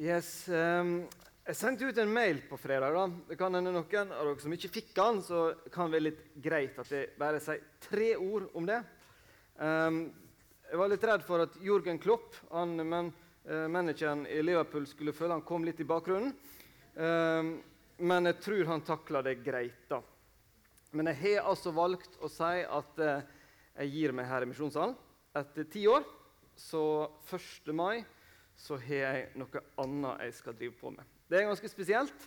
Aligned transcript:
Yes, 0.00 0.48
um, 0.48 1.02
jeg 1.44 1.56
sendte 1.58 1.84
ut 1.84 1.98
en 2.00 2.08
mail 2.08 2.38
på 2.48 2.56
fredag. 2.56 2.94
da. 2.94 3.02
Det 3.28 3.36
kan 3.36 3.52
hende 3.52 3.68
noen 3.74 4.12
av 4.16 4.24
dere 4.24 4.40
som 4.40 4.52
ikke 4.56 4.70
fikk 4.72 4.94
den, 4.96 5.18
så 5.20 5.40
kan 5.68 5.90
det 5.90 5.98
være 5.98 6.04
litt 6.06 6.20
greit 6.40 6.78
at 6.80 6.92
jeg 6.94 7.10
bare 7.20 7.40
sier 7.44 7.66
tre 7.84 8.14
ord 8.16 8.46
om 8.56 8.64
det. 8.64 8.78
Um, 9.60 9.98
jeg 10.70 10.80
var 10.80 10.88
litt 10.88 11.04
redd 11.04 11.26
for 11.26 11.44
at 11.44 11.58
Jørgen 11.60 12.00
Klopp, 12.00 12.38
han, 12.48 12.72
men, 12.80 13.10
uh, 13.44 13.66
manageren 13.68 14.22
i 14.24 14.38
Liverpool, 14.40 14.86
skulle 14.88 15.12
føle 15.12 15.36
han 15.36 15.44
kom 15.44 15.66
litt 15.68 15.82
i 15.84 15.88
bakgrunnen. 15.90 16.32
Um, 16.96 17.50
men 18.00 18.30
jeg 18.30 18.38
tror 18.46 18.70
han 18.70 18.84
takla 18.86 19.20
det 19.26 19.34
greit. 19.44 19.82
da. 19.90 19.98
Men 20.96 21.10
jeg 21.12 21.20
har 21.26 21.50
altså 21.52 21.74
valgt 21.76 22.16
å 22.24 22.32
si 22.32 22.64
at 22.64 23.04
uh, 23.04 23.20
jeg 23.82 23.92
gir 23.98 24.16
meg 24.16 24.32
her 24.32 24.48
i 24.48 24.48
Misjonssalen 24.48 24.96
etter 25.36 25.68
ti 25.68 25.84
år. 25.92 26.08
Så 26.56 26.80
1. 27.28 27.68
mai 27.76 27.98
så 28.60 28.76
har 28.76 29.00
jeg 29.00 29.24
noe 29.40 29.62
annet 29.80 30.26
jeg 30.26 30.36
skal 30.36 30.56
drive 30.58 30.76
på 30.76 30.92
med. 30.92 31.16
Det 31.30 31.38
er 31.38 31.48
ganske 31.48 31.70
spesielt 31.70 32.26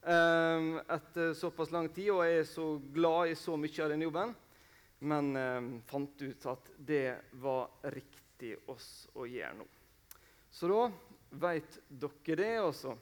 um, 0.00 0.78
etter 0.80 1.34
såpass 1.36 1.72
lang 1.74 1.90
tid, 1.92 2.10
og 2.14 2.24
jeg 2.24 2.40
er 2.40 2.48
så 2.48 2.66
glad 2.94 3.32
i 3.32 3.38
så 3.38 3.56
mye 3.60 3.84
av 3.84 3.92
den 3.92 4.04
jobben. 4.06 4.34
Men 5.04 5.32
um, 5.36 5.72
fant 5.84 6.22
ut 6.22 6.46
at 6.48 6.70
det 6.78 7.08
var 7.42 7.68
riktig 7.92 8.54
oss 8.72 9.08
å 9.12 9.26
gjøre 9.28 9.58
nå. 9.58 9.66
Så 10.54 10.70
da 10.70 10.86
vet 11.44 11.80
dere 11.88 12.38
det, 12.38 12.54
og 12.62 12.72
så 12.78 12.94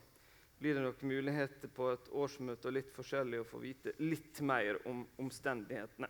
blir 0.59 0.75
det 0.75 0.83
nok 0.83 1.01
muligheter 1.07 1.71
på 1.75 1.89
et 1.93 2.09
årsmøte 2.15 2.69
og 2.69 2.75
litt 2.77 2.91
forskjellig 2.95 3.41
å 3.41 3.47
få 3.47 3.59
vite 3.61 3.93
litt 4.01 4.41
mer 4.43 4.79
om 4.89 5.05
omstendighetene. 5.21 6.09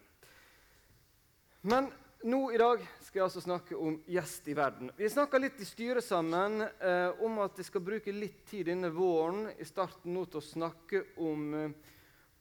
Men 1.69 1.87
nå 2.23 2.51
i 2.51 2.57
dag 2.57 2.79
skal 3.01 3.19
jeg 3.19 3.25
altså 3.25 3.41
snakke 3.43 3.75
om 3.75 3.97
gjest 4.07 4.47
i 4.47 4.55
verden. 4.55 4.91
Vi 4.95 5.09
snakka 5.11 5.39
litt 5.41 5.59
i 5.59 5.67
styret 5.67 6.05
sammen 6.05 6.61
eh, 6.63 7.23
om 7.23 7.41
at 7.43 7.59
jeg 7.59 7.67
skal 7.67 7.83
bruke 7.83 8.13
litt 8.15 8.45
tid 8.47 8.69
denne 8.71 8.91
våren 8.95 9.49
i 9.59 9.67
starten 9.67 10.15
nå 10.15 10.23
til 10.31 10.39
å 10.39 10.45
snakke 10.45 11.01
om, 11.23 11.43
eh, 11.59 11.73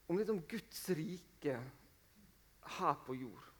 om 0.06 0.20
litt 0.20 0.30
om 0.30 0.38
Guds 0.48 0.84
rike 0.94 1.58
her 2.78 3.02
på 3.06 3.18
jord. 3.18 3.50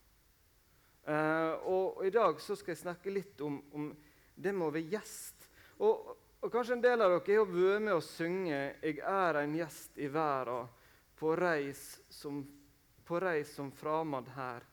Eh, 1.03 1.53
og, 1.67 1.99
og, 1.99 2.07
I 2.07 2.15
dag 2.15 2.39
så 2.41 2.55
skal 2.59 2.77
jeg 2.77 2.85
snakke 2.85 3.15
litt 3.15 3.43
om, 3.43 3.59
om 3.75 3.91
det 4.35 4.55
med 4.55 4.69
å 4.69 4.73
være 4.75 4.95
gjest. 4.95 5.49
Og, 5.83 6.13
og, 6.39 6.51
Kanskje 6.53 6.79
en 6.79 6.85
del 6.87 7.03
av 7.03 7.17
dere 7.19 7.39
har 7.39 7.51
vært 7.51 7.83
med 7.83 7.95
å 7.95 8.03
synge 8.03 8.59
'Jeg 8.83 8.99
er 8.99 9.37
en 9.43 9.53
gjest 9.55 9.99
i 9.99 10.09
verden, 10.11 10.71
på 11.19 11.37
reis 11.39 12.01
som, 12.11 12.43
på 13.07 13.19
som 13.47 13.71
framand 13.71 14.27
her'. 14.35 14.72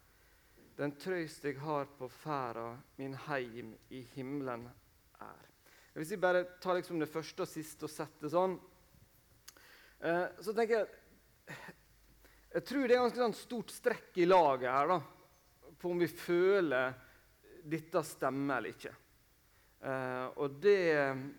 Den 0.80 0.94
trøyst 0.96 1.44
jeg 1.44 1.58
har 1.60 1.90
på 2.00 2.08
ferda, 2.22 2.70
min 2.96 3.12
heim 3.26 3.74
i 3.92 4.00
himmelen 4.14 4.62
er. 5.20 5.48
Hvis 5.92 6.14
jeg 6.14 6.22
bare 6.24 6.46
tar 6.64 6.78
liksom 6.78 7.02
det 7.02 7.10
første 7.12 7.44
og 7.44 7.50
siste 7.52 7.84
og 7.84 7.92
setter 7.92 8.32
sånn, 8.32 8.54
eh, 10.00 10.28
så 10.40 10.54
tenker 10.56 10.80
jeg 10.80 10.88
Jeg 12.50 12.64
tror 12.66 12.88
det 12.88 12.96
er 12.96 13.02
ganske 13.04 13.22
sånn 13.22 13.36
stort 13.38 13.70
strekk 13.70 14.16
i 14.24 14.26
laget 14.26 14.72
her 14.72 14.88
da, 14.90 14.96
på 15.78 15.92
om 15.92 16.00
vi 16.02 16.08
føler 16.10 16.96
dette 17.70 18.02
stemmer 18.08 18.58
eller 18.58 18.74
ikke. 18.74 18.94
Eh, 19.84 20.26
og 20.42 20.56
det 20.64 20.80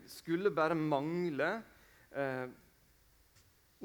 skulle 0.07 0.53
bare 0.55 0.77
mangle. 0.79 1.49
Eh, 2.13 2.45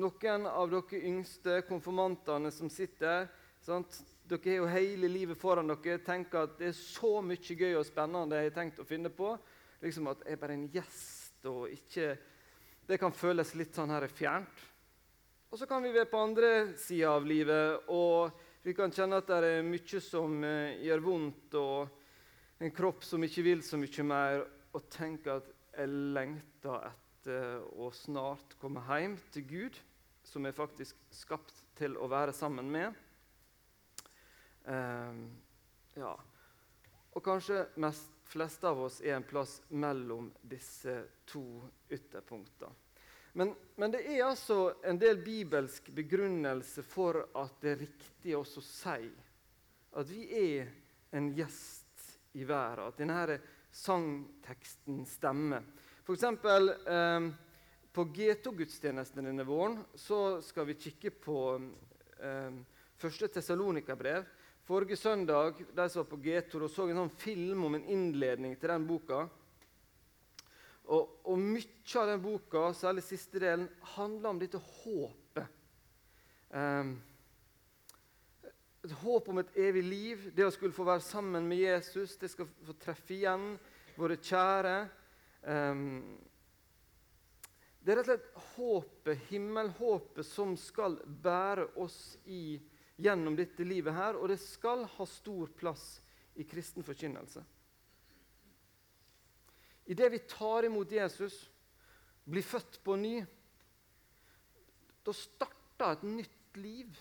noen 0.03 0.45
av 0.51 0.69
dere 0.75 1.01
yngste 1.09 1.63
konfirmantene 1.65 2.51
som 2.53 2.69
sitter 2.69 3.25
sant? 3.65 4.03
Dere 4.25 4.49
har 4.49 4.57
jo 4.57 4.69
hele 4.73 5.09
livet 5.11 5.37
foran 5.37 5.69
dere. 5.69 5.99
tenker 6.01 6.47
at 6.47 6.55
det 6.57 6.71
er 6.71 6.77
så 6.77 7.19
mye 7.21 7.57
gøy 7.57 7.75
og 7.77 7.85
spennende 7.85 8.39
jeg 8.39 8.49
har 8.49 8.55
tenkt 8.55 8.79
å 8.81 8.87
finne 8.87 9.11
på. 9.13 9.35
Liksom 9.81 10.07
At 10.09 10.23
jeg 10.25 10.33
er 10.33 10.41
bare 10.41 10.57
en 10.57 10.69
gjest 10.73 11.45
og 11.45 11.69
ikke 11.69 12.15
Det 12.85 12.97
kan 13.01 13.13
føles 13.13 13.55
litt 13.57 13.73
sånn 13.73 13.89
her 13.89 14.05
fjernt. 14.07 14.59
Og 15.49 15.57
så 15.57 15.65
kan 15.65 15.81
vi 15.81 15.93
være 15.93 16.09
på 16.09 16.19
andre 16.21 16.49
sida 16.77 17.15
av 17.15 17.25
livet, 17.25 17.87
og 17.89 18.29
vi 18.61 18.73
kan 18.77 18.91
kjenne 18.93 19.21
at 19.21 19.29
det 19.29 19.37
er 19.41 19.65
mye 19.65 20.01
som 20.03 20.35
eh, 20.45 20.81
gjør 20.85 21.01
vondt, 21.05 21.55
og 21.57 22.61
en 22.61 22.73
kropp 22.75 23.01
som 23.07 23.23
ikke 23.25 23.45
vil 23.45 23.63
så 23.65 23.79
mye 23.81 24.05
mer, 24.05 24.43
og 24.75 24.85
tenke 24.93 25.33
at 25.39 25.49
jeg 25.77 25.89
lengter 26.13 26.89
etter 26.91 27.63
å 27.73 27.89
snart 27.95 28.53
komme 28.61 28.83
hjem 28.85 29.17
til 29.33 29.47
Gud, 29.49 29.79
som 30.25 30.45
jeg 30.45 30.57
faktisk 30.57 31.01
skapt 31.09 31.65
til 31.79 31.97
å 31.97 32.09
være 32.11 32.35
sammen 32.35 32.69
med. 32.69 33.04
Um, 34.65 35.27
ja. 35.95 36.13
Og 37.15 37.23
kanskje 37.23 37.65
mest, 37.79 38.09
fleste 38.25 38.67
av 38.67 38.81
oss 38.87 39.01
er 39.01 39.15
en 39.15 39.27
plass 39.27 39.59
mellom 39.69 40.31
disse 40.41 40.97
to 41.29 41.45
ytterpunktene. 41.89 42.73
Men, 43.35 43.51
men, 43.75 43.91
det 43.91 44.05
er 44.07 44.23
altså 44.23 44.77
en 44.87 44.99
del 44.99 45.19
bibelsk 45.19 45.89
begrunnelse 45.91 46.85
for 46.87 47.19
at 47.35 47.57
det 47.59 47.73
er 47.73 47.81
riktig 47.81 48.35
også 48.37 48.61
å 48.61 48.67
si 48.67 49.09
at 49.95 50.07
vi 50.11 50.21
er 50.39 50.69
en 51.15 51.27
gjest 51.35 52.05
i 52.39 52.45
verden. 52.47 52.87
At 52.87 52.99
denne 52.99 53.37
sangteksten 53.75 55.03
stemmer. 55.07 55.67
For 56.07 56.15
eksempel, 56.15 56.71
eh, 56.87 57.27
på 57.95 58.05
G2-gudstjenesten 58.15 59.27
denne 59.27 59.43
våren 59.47 59.81
så 59.95 60.39
skal 60.43 60.67
vi 60.71 60.79
kikke 60.79 61.11
på 61.23 61.39
eh, 62.19 62.57
første 62.99 63.29
Tessalonika-brev. 63.35 64.23
Forrige 64.65 64.97
søndag 64.97 65.53
de 65.75 65.89
som 65.89 65.99
var 65.99 66.07
på 66.09 66.17
Getor 66.25 66.63
og 66.65 66.71
så 66.73 66.87
en 66.89 66.97
sånn 66.97 67.17
film 67.21 67.67
om 67.67 67.75
en 67.77 67.83
innledning 67.93 68.55
til 68.57 68.71
den 68.71 68.87
boka. 68.89 69.19
Og, 70.89 71.11
og 71.21 71.37
mye 71.37 71.99
av 72.01 72.09
den 72.09 72.23
boka, 72.23 72.63
særlig 72.73 73.03
siste 73.05 73.41
delen, 73.43 73.67
handler 73.93 74.31
om 74.31 74.41
dette 74.41 74.57
håpet. 74.57 75.61
Um, 76.49 76.95
et 78.81 78.97
håp 79.03 79.29
om 79.29 79.43
et 79.43 79.55
evig 79.67 79.85
liv, 79.85 80.27
det 80.33 80.49
å 80.49 80.53
skulle 80.53 80.73
få 80.73 80.89
være 80.89 81.05
sammen 81.05 81.45
med 81.45 81.61
Jesus, 81.61 82.17
det 82.17 82.33
skal 82.33 82.49
få 82.49 82.79
treffe 82.81 83.19
igjen 83.19 83.51
våre 83.99 84.17
kjære. 84.17 84.77
Um, 85.45 85.99
det 87.85 87.93
er 87.93 88.01
rett 88.01 88.07
og 88.07 88.15
slett 88.15 88.45
håpet, 88.55 89.27
himmelhåpet 89.29 90.25
som 90.25 90.57
skal 90.57 90.97
bære 91.05 91.69
oss 91.85 92.15
i 92.25 92.47
livet 92.55 92.71
gjennom 92.95 93.35
dette 93.35 93.63
livet 93.63 93.95
her, 93.95 94.17
og 94.17 94.29
det 94.31 94.39
skal 94.41 94.85
ha 94.95 95.07
stor 95.09 95.51
plass 95.57 95.99
i 96.35 96.45
kristen 96.47 96.83
forkynnelse. 96.83 97.43
Idet 99.85 100.11
vi 100.11 100.19
tar 100.19 100.65
imot 100.65 100.91
Jesus, 100.91 101.35
blir 102.25 102.43
født 102.43 102.79
på 102.83 102.95
ny, 102.97 103.19
da 105.05 105.13
starter 105.13 105.91
et 105.93 106.07
nytt 106.09 106.57
liv. 106.57 106.95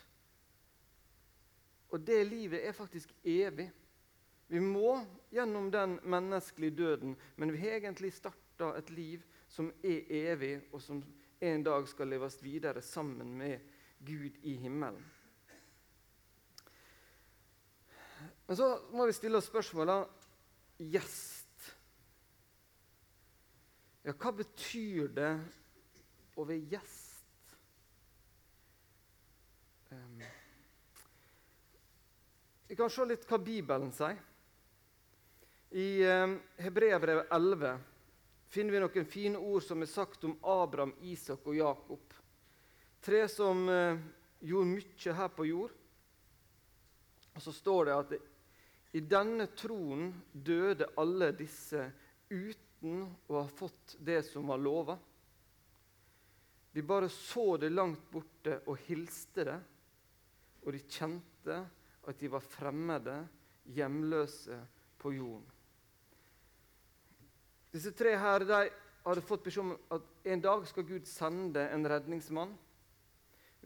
Og 1.95 2.03
det 2.05 2.21
livet 2.29 2.67
er 2.67 2.77
faktisk 2.77 3.15
evig. 3.25 3.71
Vi 4.51 4.61
må 4.61 4.99
gjennom 5.33 5.71
den 5.73 5.97
menneskelige 6.03 6.77
døden, 6.77 7.17
men 7.37 7.53
vi 7.55 7.63
har 7.63 7.79
egentlig 7.79 8.13
starta 8.13 8.75
et 8.77 8.91
liv 8.91 9.25
som 9.49 9.71
er 9.83 10.05
evig, 10.11 10.59
og 10.73 10.83
som 10.83 11.01
en 11.41 11.65
dag 11.65 11.89
skal 11.89 12.13
leves 12.13 12.37
videre 12.43 12.83
sammen 12.83 13.33
med 13.39 13.61
Gud 14.05 14.37
i 14.43 14.57
himmelen. 14.61 15.01
Men 18.47 18.57
så 18.57 18.69
må 18.93 19.07
vi 19.09 19.17
stille 19.17 19.39
oss 19.41 19.49
spørsmålet 19.49 20.25
gjest. 20.93 21.71
Ja, 24.05 24.13
hva 24.13 24.35
betyr 24.37 25.09
det 25.17 25.31
å 26.37 26.45
være 26.45 26.67
gjest? 26.75 27.55
Um, 29.95 30.21
vi 32.69 32.77
kan 32.77 32.93
se 32.93 33.07
litt 33.09 33.25
hva 33.31 33.39
Bibelen 33.41 33.95
sier. 33.97 34.21
I 35.75 35.87
um, 36.05 36.37
Hebreabrevet 36.61 37.33
11 37.33 37.79
finner 38.53 38.77
vi 38.77 38.83
noen 38.85 39.09
fine 39.11 39.41
ord 39.41 39.65
som 39.65 39.81
er 39.83 39.91
sagt 39.91 40.29
om 40.29 40.37
Abraham, 40.45 40.93
Isak 41.01 41.49
og 41.49 41.57
Jakob. 41.57 42.13
Tre 43.05 43.25
som 43.33 43.65
uh, 43.73 43.97
gjorde 44.45 44.71
mye 44.75 45.17
her 45.17 45.33
på 45.33 45.49
jord. 45.49 45.73
Og 47.35 47.43
så 47.43 47.57
står 47.57 47.89
det 47.89 47.97
at 47.97 48.15
i 48.95 49.01
denne 49.03 49.49
troen 49.59 50.13
døde 50.33 50.87
alle 51.01 51.33
disse 51.35 51.81
uten 52.31 53.01
å 53.27 53.41
ha 53.41 53.47
fått 53.51 53.97
det 53.99 54.21
som 54.29 54.47
var 54.53 54.61
lova. 54.63 54.95
De 56.75 56.83
bare 56.83 57.09
så 57.11 57.57
det 57.59 57.73
langt 57.73 58.05
borte 58.11 58.61
og 58.71 58.79
hilste 58.87 59.47
det, 59.49 59.57
og 60.63 60.77
de 60.77 60.83
kjente 60.87 61.57
at 62.05 62.21
de 62.21 62.31
var 62.31 62.45
fremmede, 62.45 63.17
hjemløse 63.75 64.59
på 65.01 65.15
jorden. 65.15 65.51
Disse 67.75 67.91
tre 67.97 68.15
her 68.21 68.45
de 68.47 68.61
hadde 69.05 69.27
fått 69.27 69.47
beskjed 69.47 69.65
om 69.65 69.75
at 69.97 70.31
en 70.31 70.43
dag 70.45 70.67
skal 70.71 70.87
Gud 70.87 71.09
sende 71.09 71.67
en 71.73 71.89
redningsmann. 71.89 72.55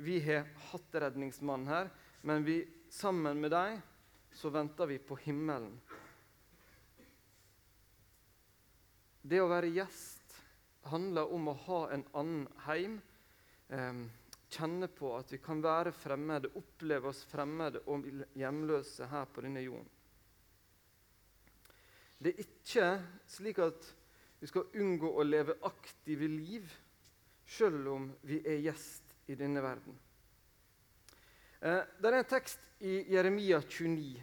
Vi 0.00 0.20
har 0.24 0.48
hatt 0.70 1.00
redningsmann 1.04 1.66
her, 1.68 1.90
men 2.22 2.46
vi, 2.46 2.62
sammen 2.88 3.40
med 3.42 3.52
dem 3.52 3.80
så 4.38 4.50
venter 4.54 4.86
vi 4.86 4.98
på 5.02 5.16
himmelen. 5.18 5.72
Det 9.22 9.40
å 9.42 9.48
være 9.50 9.72
gjest 9.74 10.36
handler 10.92 11.32
om 11.34 11.50
å 11.50 11.56
ha 11.64 11.80
en 11.96 12.04
annen 12.20 12.44
heim. 12.68 13.00
Eh, 13.66 14.04
kjenne 14.48 14.86
på 14.94 15.10
at 15.18 15.34
vi 15.34 15.40
kan 15.42 15.58
være 15.64 15.90
fremmede, 15.92 16.52
oppleve 16.54 17.10
oss 17.10 17.24
fremmede 17.28 17.82
og 17.90 18.06
hjemløse 18.38 19.10
her 19.10 19.26
på 19.26 19.42
denne 19.44 19.64
jorden. 19.66 19.90
Det 22.18 22.32
er 22.32 22.46
ikke 22.46 22.86
slik 23.30 23.58
at 23.66 23.90
vi 24.38 24.46
skal 24.50 24.70
unngå 24.78 25.10
å 25.18 25.26
leve 25.26 25.58
aktive 25.66 26.30
liv 26.30 26.70
selv 27.58 27.90
om 27.90 28.08
vi 28.22 28.38
er 28.46 28.62
gjest 28.62 29.18
i 29.26 29.34
denne 29.38 29.66
verden. 29.66 29.98
Eh, 31.58 31.82
det 31.98 32.10
er 32.12 32.20
en 32.22 32.34
tekst 32.38 32.67
i 32.78 33.00
Jeremia 33.12 33.60
29 33.60 34.22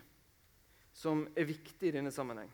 som 0.95 1.25
er 1.35 1.47
viktig 1.47 1.89
i 1.89 1.95
denne 1.97 2.11
sammenheng. 2.13 2.49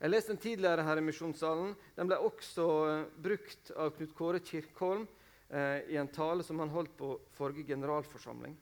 Jeg 0.00 0.10
leste 0.10 0.32
den 0.32 0.40
tidligere 0.42 0.82
her 0.82 0.98
i 0.98 1.04
Misjonssalen. 1.04 1.74
Den 1.94 2.08
ble 2.10 2.18
også 2.24 2.68
eh, 2.88 3.02
brukt 3.22 3.70
av 3.76 3.92
Knut 3.94 4.14
Kåre 4.18 4.40
Kirkholm 4.42 5.04
eh, 5.52 5.92
i 5.92 5.98
en 6.00 6.10
tale 6.10 6.42
som 6.42 6.58
han 6.58 6.72
holdt 6.72 6.96
på 6.98 7.12
forrige 7.36 7.68
generalforsamling. 7.74 8.56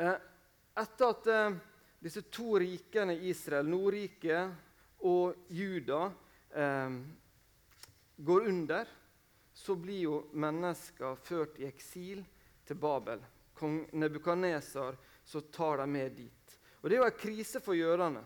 Eh, 0.00 0.14
etter 0.80 1.10
at 1.10 1.28
eh, 1.28 1.58
disse 2.00 2.22
to 2.32 2.54
rikene 2.62 3.18
i 3.18 3.34
Israel, 3.34 3.68
Nordriket 3.68 5.04
og 5.10 5.50
Juda, 5.52 6.06
eh, 6.54 6.96
går 8.16 8.48
under, 8.48 8.96
så 9.52 9.76
blir 9.76 10.06
jo 10.06 10.22
mennesker 10.32 11.20
ført 11.20 11.60
i 11.60 11.68
eksil 11.68 12.24
til 12.64 12.80
Babel. 12.80 13.20
Kong 13.60 13.82
Nebukadnesar 13.92 14.96
så 15.24 15.40
tar 15.40 15.82
de 15.82 15.86
med 15.86 16.16
dit. 16.16 16.56
Og 16.80 16.90
Det 16.90 16.96
jo 16.96 17.04
en 17.04 17.18
krise 17.20 17.60
for 17.60 17.76
jødene. 17.76 18.22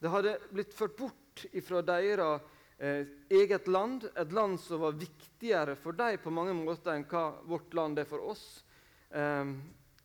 Det 0.00 0.08
hadde 0.08 0.38
blitt 0.48 0.72
ført 0.72 0.96
bort 0.96 1.44
fra 1.66 1.82
deres 1.84 2.46
eh, 2.80 3.04
eget 3.28 3.68
land, 3.68 4.08
et 4.16 4.32
land 4.32 4.56
som 4.60 4.80
var 4.80 4.96
viktigere 4.96 5.76
for 5.76 5.92
dem 5.92 6.16
på 6.24 6.32
mange 6.32 6.56
måter 6.56 6.96
enn 6.96 7.04
hva 7.10 7.26
vårt 7.44 7.76
land 7.76 8.00
er 8.00 8.08
for 8.08 8.24
oss. 8.32 8.64
Eh, 9.12 9.52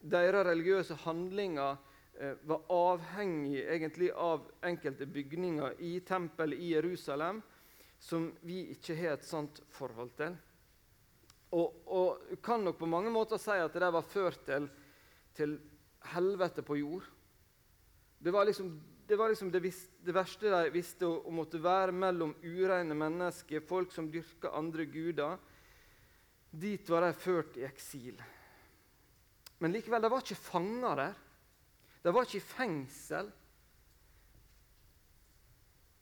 deres 0.03 0.45
religiøse 0.49 0.99
handlinger 1.05 1.77
eh, 2.19 2.35
var 2.43 2.67
avhengig 2.75 3.63
egentlig 3.63 4.11
av 4.11 4.49
enkelte 4.67 5.07
bygninger 5.07 5.79
i 5.79 5.99
tempelet 6.05 6.59
i 6.59 6.73
Jerusalem 6.75 7.39
som 7.99 8.27
vi 8.43 8.65
ikke 8.75 8.99
har 8.99 9.15
et 9.15 9.25
sant 9.25 9.63
forhold 9.73 10.11
til. 10.19 10.35
Og, 11.55 11.85
og 11.87 12.39
kan 12.43 12.63
nok 12.65 12.77
på 12.79 12.89
mange 12.89 13.11
måter 13.13 13.39
si 13.39 13.55
at 13.55 13.75
det 13.75 13.91
var 13.95 14.07
ført 14.09 14.41
til, 14.47 14.67
til 15.35 15.55
helvete 16.11 16.65
på 16.65 16.77
jord. 16.81 17.07
Det 18.19 18.33
var 18.33 18.47
liksom 18.47 18.73
det, 19.07 19.15
var 19.15 19.29
liksom 19.29 19.51
det, 19.51 19.61
vis, 19.61 19.79
det 20.01 20.15
verste 20.15 20.49
de 20.49 20.71
visste, 20.73 21.05
å, 21.05 21.19
å, 21.29 21.33
måtte 21.33 21.61
være 21.61 21.93
mellom 21.93 22.33
ureine 22.41 22.95
mennesker, 22.97 23.61
folk 23.61 23.93
som 23.93 24.09
dyrka 24.09 24.49
andre 24.57 24.87
guder. 24.89 25.37
Dit 26.49 26.89
var 26.89 27.05
de 27.05 27.11
ført 27.13 27.59
i 27.59 27.67
eksil. 27.67 28.17
Men 29.61 29.75
likevel, 29.75 30.01
de 30.01 30.11
var 30.11 30.25
ikke 30.25 30.39
fanger 30.41 31.01
der. 31.03 31.19
De 32.01 32.13
var 32.13 32.25
ikke 32.25 32.41
i 32.41 32.47
fengsel. 32.49 33.29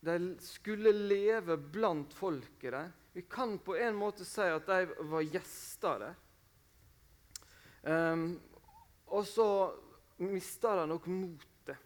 De 0.03 0.17
skulle 0.43 0.95
leve 0.95 1.57
blant 1.57 2.15
folket 2.15 2.71
der. 2.71 2.91
Vi 3.13 3.21
kan 3.21 3.59
på 3.59 3.75
en 3.77 3.95
måte 3.95 4.25
si 4.25 4.41
at 4.41 4.65
de 4.65 5.07
var 5.09 5.21
gjester 5.21 5.99
der. 6.01 6.19
Um, 7.83 8.39
og 9.13 9.27
så 9.27 9.47
mista 10.17 10.71
de 10.79 10.87
nok 10.89 11.05
motet. 11.07 11.77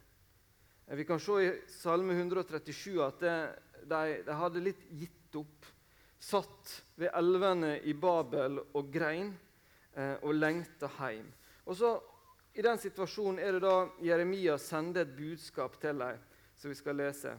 Vi 0.86 1.04
kan 1.06 1.20
se 1.20 1.42
i 1.44 1.50
Salme 1.68 2.14
137 2.16 3.02
at 3.04 3.20
de, 3.20 3.34
de, 3.84 4.04
de 4.24 4.38
hadde 4.40 4.64
litt 4.64 4.86
gitt 4.88 5.36
opp. 5.36 5.68
Satt 6.20 6.78
ved 6.96 7.12
elvene 7.12 7.76
i 7.84 7.94
Babel 7.94 8.62
og 8.62 8.88
grein 8.94 9.34
eh, 9.94 10.16
og 10.24 10.32
lengta 10.34 10.90
hjem. 10.98 11.28
Og 11.68 11.76
så 11.78 11.92
I 12.58 12.64
den 12.66 12.80
situasjonen 12.82 13.44
er 13.44 13.54
det 13.54 13.62
da 13.68 13.76
Jeremia 14.02 14.56
sender 14.58 15.04
et 15.04 15.12
budskap 15.14 15.76
til 15.82 16.00
dem, 16.00 16.24
som 16.58 16.72
vi 16.72 16.80
skal 16.80 16.98
lese. 16.98 17.36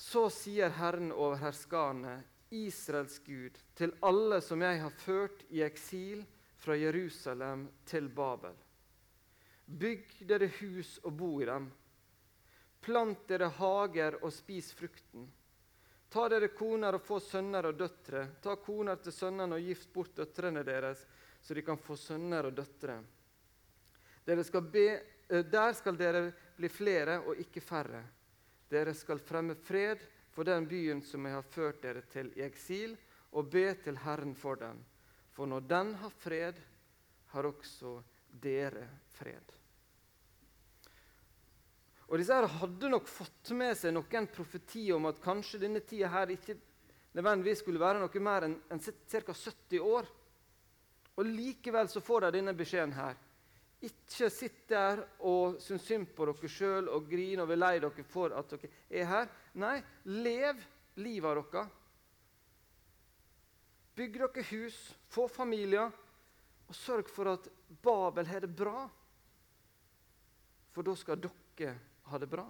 Så 0.00 0.30
sier 0.32 0.70
Herren 0.70 1.12
over 1.12 1.36
herskarene, 1.36 2.22
Israels 2.56 3.18
Gud, 3.20 3.58
til 3.76 3.90
alle 4.00 4.38
som 4.40 4.62
jeg 4.64 4.78
har 4.80 4.94
ført 4.96 5.42
i 5.52 5.60
eksil 5.60 6.22
fra 6.56 6.72
Jerusalem 6.80 7.66
til 7.84 8.06
Babel. 8.08 8.54
Bygg 9.66 10.14
dere 10.30 10.48
hus 10.56 10.94
og 11.04 11.12
bo 11.18 11.28
i 11.44 11.48
dem. 11.50 11.66
Plant 12.80 13.26
dere 13.28 13.50
hager 13.58 14.16
og 14.22 14.32
spis 14.32 14.70
frukten. 14.78 15.26
Ta 16.08 16.24
dere 16.32 16.48
koner 16.56 16.96
og 16.96 17.04
få 17.04 17.18
sønner 17.20 17.68
og 17.68 17.76
døtre. 17.82 18.22
Ta 18.40 18.54
koner 18.56 19.02
til 19.04 19.12
sønnene 19.12 19.58
og 19.58 19.66
gift 19.68 19.90
bort 19.92 20.14
døtrene 20.16 20.62
deres, 20.64 21.02
så 21.44 21.52
de 21.54 21.66
kan 21.66 21.76
få 21.76 21.98
sønner 22.00 22.48
og 22.48 22.56
døtre. 22.56 22.96
Skal 24.48 24.64
be, 24.72 24.86
eh, 25.28 25.44
der 25.44 25.76
skal 25.76 26.00
dere 26.00 26.32
bli 26.56 26.72
flere 26.72 27.18
og 27.20 27.36
ikke 27.36 27.60
færre. 27.60 28.02
Dere 28.70 28.94
skal 28.94 29.18
fremme 29.18 29.56
fred 29.58 30.02
for 30.30 30.46
den 30.46 30.68
byen 30.70 31.02
som 31.02 31.26
jeg 31.26 31.34
har 31.34 31.46
ført 31.54 31.82
dere 31.82 32.04
til 32.10 32.30
i 32.38 32.44
eksil, 32.46 32.94
og 33.34 33.50
be 33.50 33.66
til 33.82 33.98
Herren 34.02 34.34
for 34.38 34.58
den. 34.58 34.78
For 35.34 35.46
når 35.46 35.66
den 35.70 35.94
har 36.00 36.12
fred, 36.22 36.58
har 37.30 37.46
også 37.46 38.00
dere 38.42 38.86
fred. 39.14 39.56
Og 42.10 42.18
disse 42.18 42.34
her 42.34 42.46
hadde 42.58 42.90
nok 42.90 43.06
fått 43.06 43.52
med 43.54 43.76
seg 43.78 43.94
noen 43.94 44.26
profeti 44.34 44.88
om 44.90 45.06
at 45.06 45.20
kanskje 45.22 45.60
denne 45.62 45.82
tida 45.86 46.10
her 46.10 46.32
ikke 46.34 46.56
nødvendigvis 47.14 47.62
skulle 47.62 47.82
være 47.82 48.02
noe 48.02 48.22
mer 48.22 48.46
enn 48.48 48.56
en 48.70 48.82
ca. 48.82 49.22
70 49.34 49.78
år. 49.78 50.08
Og 51.18 51.26
Likevel 51.26 51.90
så 51.90 52.02
får 52.02 52.26
de 52.26 52.32
denne 52.38 52.54
beskjeden 52.58 52.96
her. 52.98 53.14
Ikke 53.80 54.28
sitt 54.28 54.66
der 54.68 55.00
og 55.24 55.56
syns 55.64 55.86
synd 55.88 56.10
på 56.16 56.26
dere 56.28 56.50
sjøl 56.52 56.90
og 56.92 57.08
grin 57.08 57.40
og 57.40 57.48
vil 57.48 57.62
lei 57.62 57.78
dere 57.80 58.04
for 58.04 58.34
at 58.36 58.52
dere 58.52 58.70
er 58.90 59.08
her. 59.08 59.30
Nei, 59.56 59.78
lev 60.04 60.60
livet 61.00 61.40
deres. 61.52 61.76
Bygg 63.96 64.20
dere 64.20 64.46
hus, 64.52 64.78
få 65.08 65.26
familier, 65.28 65.90
og 66.68 66.76
sørg 66.76 67.08
for 67.10 67.32
at 67.32 67.48
Babel 67.82 68.28
har 68.28 68.44
det 68.44 68.52
bra. 68.56 68.84
For 70.70 70.86
da 70.86 70.94
skal 70.96 71.20
dere 71.24 71.74
ha 72.12 72.20
det 72.20 72.28
bra. 72.30 72.46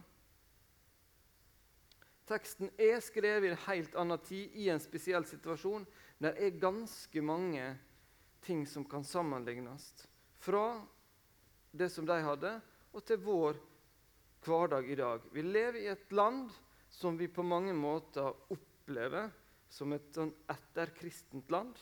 Teksten 2.30 2.70
er 2.78 3.00
skrevet 3.02 3.48
i 3.48 3.50
en 3.50 3.64
helt 3.64 3.96
annen 3.98 4.20
tid, 4.22 4.52
i 4.54 4.68
en 4.70 4.82
spesiell 4.82 5.24
situasjon. 5.26 5.86
Men 6.18 6.28
det 6.28 6.46
er 6.46 6.60
ganske 6.62 7.22
mange 7.24 7.64
ting 8.44 8.62
som 8.68 8.84
kan 8.86 9.02
sammenlignes. 9.04 9.88
Fra 10.38 10.78
det 11.70 11.90
som 11.90 12.06
de 12.06 12.18
hadde, 12.24 12.56
og 12.92 13.04
til 13.06 13.20
vår 13.22 13.58
hverdag 14.44 14.90
i 14.90 14.98
dag. 14.98 15.22
Vi 15.32 15.42
lever 15.42 15.78
i 15.82 15.90
et 15.92 16.12
land 16.12 16.50
som 16.90 17.18
vi 17.18 17.28
på 17.28 17.44
mange 17.46 17.74
måter 17.76 18.32
opplever 18.50 19.30
som 19.70 19.92
et 19.94 20.08
sånn 20.14 20.32
etterkristent 20.50 21.50
land. 21.52 21.76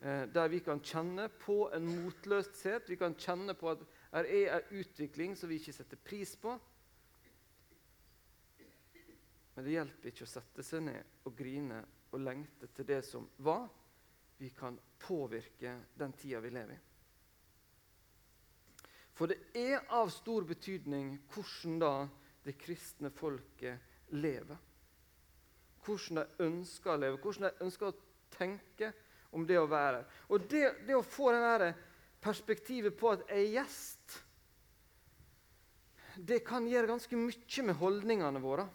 Eh, 0.00 0.26
der 0.28 0.50
vi 0.52 0.60
kan 0.60 0.82
kjenne 0.84 1.30
på 1.40 1.70
en 1.72 1.86
motløshet, 1.88 2.90
vi 2.90 2.98
kan 3.00 3.16
kjenne 3.16 3.56
på 3.56 3.70
at 3.72 3.84
det 4.12 4.42
er 4.42 4.58
en 4.58 4.80
utvikling 4.82 5.36
som 5.36 5.48
vi 5.48 5.60
ikke 5.60 5.76
setter 5.76 6.00
pris 6.00 6.34
på. 6.40 6.52
Men 9.56 9.64
det 9.64 9.72
hjelper 9.72 10.12
ikke 10.12 10.26
å 10.26 10.28
sette 10.28 10.64
seg 10.66 10.84
ned 10.84 11.24
og 11.24 11.32
grine 11.38 11.80
og 12.12 12.20
lengte 12.20 12.68
til 12.76 12.88
det 12.88 13.00
som 13.08 13.24
var. 13.40 13.70
Vi 14.36 14.50
kan 14.52 14.76
påvirke 15.00 15.78
den 15.96 16.12
tida 16.12 16.42
vi 16.44 16.52
lever 16.52 16.76
i. 16.76 16.82
For 19.16 19.30
det 19.32 19.38
er 19.56 19.86
av 19.96 20.10
stor 20.12 20.44
betydning 20.44 21.14
hvordan 21.32 21.78
da 21.80 21.92
det 22.44 22.56
kristne 22.60 23.10
folket 23.14 24.12
lever. 24.14 24.58
Hvordan 25.86 26.20
de 26.20 26.44
ønsker 26.46 26.92
å 26.92 27.00
leve, 27.00 27.20
hvordan 27.22 27.48
de 27.48 27.64
ønsker 27.64 27.88
å 27.88 27.96
tenke 28.36 28.92
om 29.32 29.46
det 29.48 29.58
å 29.58 29.68
være. 29.70 30.04
Og 30.28 30.46
det, 30.50 30.64
det 30.86 30.96
å 30.98 31.04
få 31.04 31.32
det 31.32 31.72
perspektivet 32.22 32.96
på 32.98 33.14
at 33.14 33.24
jeg 33.30 33.46
er 33.46 33.52
gjest, 33.60 34.16
det 36.16 36.40
kan 36.46 36.66
gjøre 36.68 36.90
ganske 36.94 37.18
mye 37.18 37.64
med 37.66 37.76
holdningene 37.76 38.40
våre. 38.40 38.66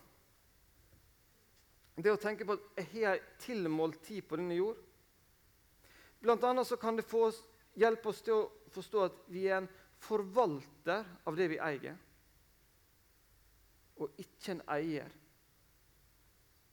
Det 2.02 2.14
å 2.14 2.20
tenke 2.22 2.46
på 2.48 2.56
at 2.58 2.82
jeg 2.82 3.06
har 3.06 3.22
tilmålt 3.42 4.02
tid 4.06 4.26
på 4.26 4.38
denne 4.40 4.58
jord. 4.58 4.78
Blant 6.22 6.44
annet 6.46 6.70
så 6.70 6.78
kan 6.82 6.98
det 6.98 7.06
få 7.06 7.28
hjelpe 7.78 8.10
oss 8.10 8.22
til 8.26 8.38
å 8.38 8.50
forstå 8.74 9.04
at 9.06 9.20
vi 9.34 9.48
er 9.50 9.62
en 9.62 9.70
forvalter 10.02 11.06
av 11.30 11.38
det 11.38 11.48
vi 11.52 11.60
eier, 11.62 11.98
og 14.02 14.22
ikke 14.22 14.56
en 14.56 14.64
eier. 14.74 15.18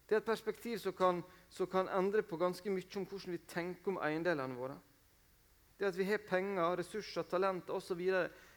Det 0.09 0.17
er 0.17 0.23
et 0.23 0.29
perspektiv 0.29 0.79
som 0.81 0.95
kan, 0.97 1.21
som 1.53 1.69
kan 1.69 1.91
endre 1.93 2.23
på 2.25 2.39
ganske 2.41 2.73
mye 2.73 2.97
om 2.97 3.05
hvordan 3.05 3.35
vi 3.35 3.45
tenker 3.51 3.93
om 3.93 4.01
eiendelene 4.01 4.57
våre. 4.57 4.79
Det 5.79 5.87
at 5.87 5.99
vi 5.99 6.09
har 6.09 6.25
penger, 6.27 6.79
ressurser, 6.81 7.29
talenter 7.29 7.77
osv. 7.77 8.01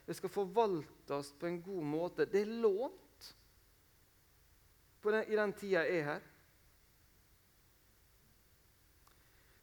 Det 0.07 0.15
skal 0.17 0.31
forvaltes 0.31 1.33
på 1.37 1.49
en 1.49 1.59
god 1.61 1.83
måte. 1.85 2.25
Det 2.25 2.41
er 2.41 2.53
lånt 2.63 3.27
den, 5.03 5.23
i 5.27 5.35
den 5.35 5.53
tida 5.53 5.83
jeg 5.83 5.99
er 5.99 6.07
her. 6.07 6.27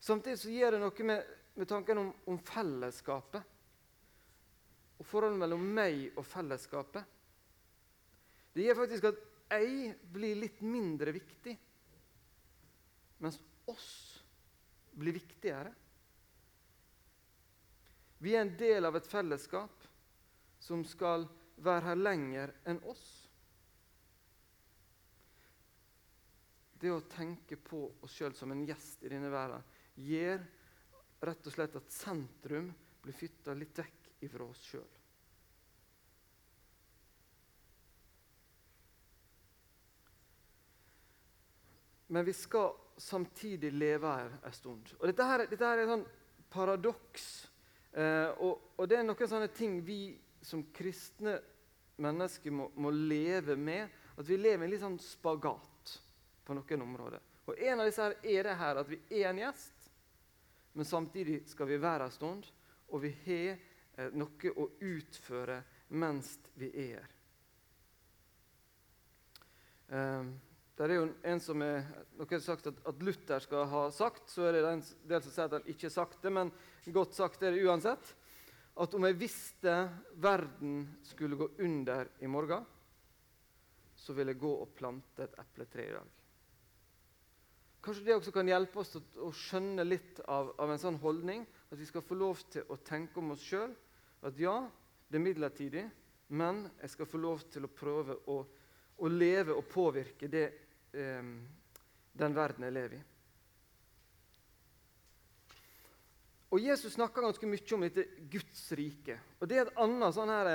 Samtidig 0.00 0.38
så 0.38 0.52
gjør 0.52 0.76
det 0.76 0.82
noe 0.84 1.06
med, 1.08 1.32
med 1.58 1.68
tanken 1.68 1.98
om, 2.04 2.12
om 2.30 2.38
fellesskapet. 2.38 3.42
Forholdet 5.08 5.40
mellom 5.40 5.64
meg 5.74 6.18
og 6.18 6.26
fellesskapet. 6.28 7.04
Det 8.52 8.66
gjør 8.66 8.80
faktisk 8.82 9.08
at 9.08 9.20
jeg 9.58 9.94
blir 10.12 10.36
litt 10.36 10.60
mindre 10.60 11.14
viktig, 11.14 11.54
mens 13.24 13.38
oss 13.70 13.90
blir 14.98 15.16
viktigere. 15.16 15.72
Vi 18.18 18.34
er 18.34 18.42
en 18.42 18.56
del 18.58 18.88
av 18.88 18.98
et 18.98 19.08
fellesskap 19.08 19.86
som 20.60 20.82
skal 20.84 21.24
være 21.62 21.92
her 21.92 22.00
lenger 22.00 22.52
enn 22.68 22.82
oss. 22.90 23.06
Det 26.78 26.90
å 26.94 27.02
tenke 27.10 27.56
på 27.58 27.84
oss 28.02 28.18
sjøl 28.18 28.34
som 28.38 28.52
en 28.54 28.66
gjest 28.66 29.02
i 29.06 29.10
denne 29.10 29.30
verden 29.32 29.64
gjør 29.98 30.44
rett 31.26 31.48
og 31.50 31.54
slett 31.54 31.74
at 31.78 31.90
sentrum 31.90 32.68
blir 33.02 33.16
flytta 33.16 33.54
litt 33.58 33.78
vekk 33.78 34.12
ifra 34.26 34.46
oss 34.46 34.62
sjøl. 34.66 34.97
Men 42.08 42.24
vi 42.24 42.32
skal 42.32 42.72
samtidig 42.98 43.72
leve 43.72 44.06
her 44.06 44.32
en 44.44 44.52
stund. 44.52 44.94
Og 44.98 45.06
Dette, 45.06 45.24
her, 45.24 45.44
dette 45.46 45.64
her 45.64 45.78
er 45.78 45.84
et 45.84 45.92
sånn 45.92 46.06
paradoks. 46.50 47.28
Eh, 47.92 48.30
og, 48.44 48.74
og, 48.76 48.84
det 48.88 48.98
er 48.98 49.06
noen 49.06 49.30
sånne 49.30 49.50
ting 49.54 49.78
vi 49.84 50.16
som 50.44 50.64
kristne 50.74 51.38
mennesker 52.00 52.54
må, 52.54 52.68
må, 52.80 52.90
leve 52.90 53.56
med. 53.56 53.92
At 54.18 54.26
vi 54.28 54.38
lever 54.40 54.64
i 54.64 54.68
en 54.68 54.72
litt 54.72 54.84
sånn 54.84 55.00
spagat 55.02 55.94
på 56.44 56.56
noen 56.56 56.86
områder. 56.88 57.22
Og 57.48 57.60
En 57.64 57.80
av 57.80 57.88
disse 57.88 58.04
her 58.04 58.16
er 58.22 58.48
det 58.48 58.56
her 58.60 58.80
at 58.82 58.88
vi 58.90 58.98
er 59.20 59.30
en 59.30 59.40
gjest, 59.40 59.86
men 60.76 60.84
samtidig 60.84 61.42
skal 61.48 61.68
vi 61.70 61.78
være 61.80 62.04
her 62.04 62.08
en 62.08 62.16
stund. 62.16 62.48
Og 62.88 63.04
vi 63.04 63.12
har 63.26 63.54
eh, 63.54 64.10
noe 64.16 64.56
å 64.56 64.68
utføre 64.88 65.62
mens 65.88 66.34
vi 66.58 66.72
er 66.88 66.98
her. 66.98 67.14
Um, 69.88 70.34
det 70.86 70.94
er 70.94 71.00
jo 71.00 71.08
en 71.26 71.40
som 71.42 71.62
er, 71.64 71.86
Noen 72.14 72.32
har 72.36 72.42
sagt 72.44 72.68
at, 72.70 72.76
at, 72.86 73.00
Luther 73.02 73.42
skal 73.42 73.64
ha 73.66 73.80
sagt, 73.94 74.28
så 74.30 74.46
er 74.46 74.54
det 74.54 74.60
en 74.68 74.82
del 75.10 75.22
som 75.24 75.32
sier 75.34 75.48
at 75.48 75.56
han 75.56 75.70
ikke 75.72 75.88
har 75.88 75.94
sagt 75.96 76.22
det, 76.22 76.30
men 76.34 76.52
godt 76.94 77.16
sagt 77.18 77.42
er 77.42 77.56
det 77.56 77.64
uansett. 77.66 78.12
At 78.78 78.94
om 78.94 79.06
jeg 79.08 79.18
visste 79.18 79.74
verden 80.22 80.84
skulle 81.02 81.38
gå 81.40 81.48
under 81.66 82.12
i 82.22 82.30
morgen, 82.30 82.62
så 83.98 84.14
vil 84.14 84.30
jeg 84.30 84.38
gå 84.38 84.52
og 84.62 84.70
plante 84.78 85.26
et 85.26 85.34
epletre 85.42 85.82
i 85.88 85.96
dag. 85.96 86.14
Kanskje 87.82 88.04
det 88.06 88.14
også 88.14 88.34
kan 88.34 88.50
hjelpe 88.50 88.78
oss 88.82 88.94
til 88.94 89.24
å 89.26 89.32
skjønne 89.34 89.86
litt 89.86 90.22
av, 90.30 90.52
av, 90.58 90.70
en 90.70 90.80
sånn 90.82 91.00
holdning. 91.02 91.42
At 91.72 91.78
vi 91.78 91.86
skal 91.88 92.06
få 92.06 92.18
lov 92.18 92.44
til 92.52 92.70
å 92.70 92.78
tenke 92.86 93.18
om 93.18 93.34
oss 93.34 93.42
sjøl 93.42 93.74
at 94.26 94.38
ja, 94.38 94.60
det 95.10 95.18
er 95.18 95.24
midlertidig, 95.26 95.84
men 96.38 96.64
jeg 96.82 96.94
skal 96.94 97.08
få 97.10 97.20
lov 97.22 97.44
til 97.50 97.66
å 97.66 97.72
prøve 97.72 98.16
å, 98.30 98.38
å 98.98 99.10
leve 99.10 99.54
og 99.54 99.66
påvirke 99.70 100.30
det 100.30 100.46
eh, 100.92 101.30
den 102.18 102.36
verden 102.36 102.66
jeg 102.66 102.76
lever 102.76 102.98
i. 102.98 103.04
Og 106.48 106.64
Jesus 106.64 106.94
snakker 106.96 107.26
ganske 107.26 107.48
mye 107.48 107.74
om 107.76 107.84
dette 107.84 108.06
Guds 108.32 108.62
rike. 108.72 109.18
Og 109.40 109.48
Det 109.48 109.58
er 109.58 109.66
et 109.66 109.80
annet 109.84 110.14
sånn 110.16 110.32
her 110.32 110.50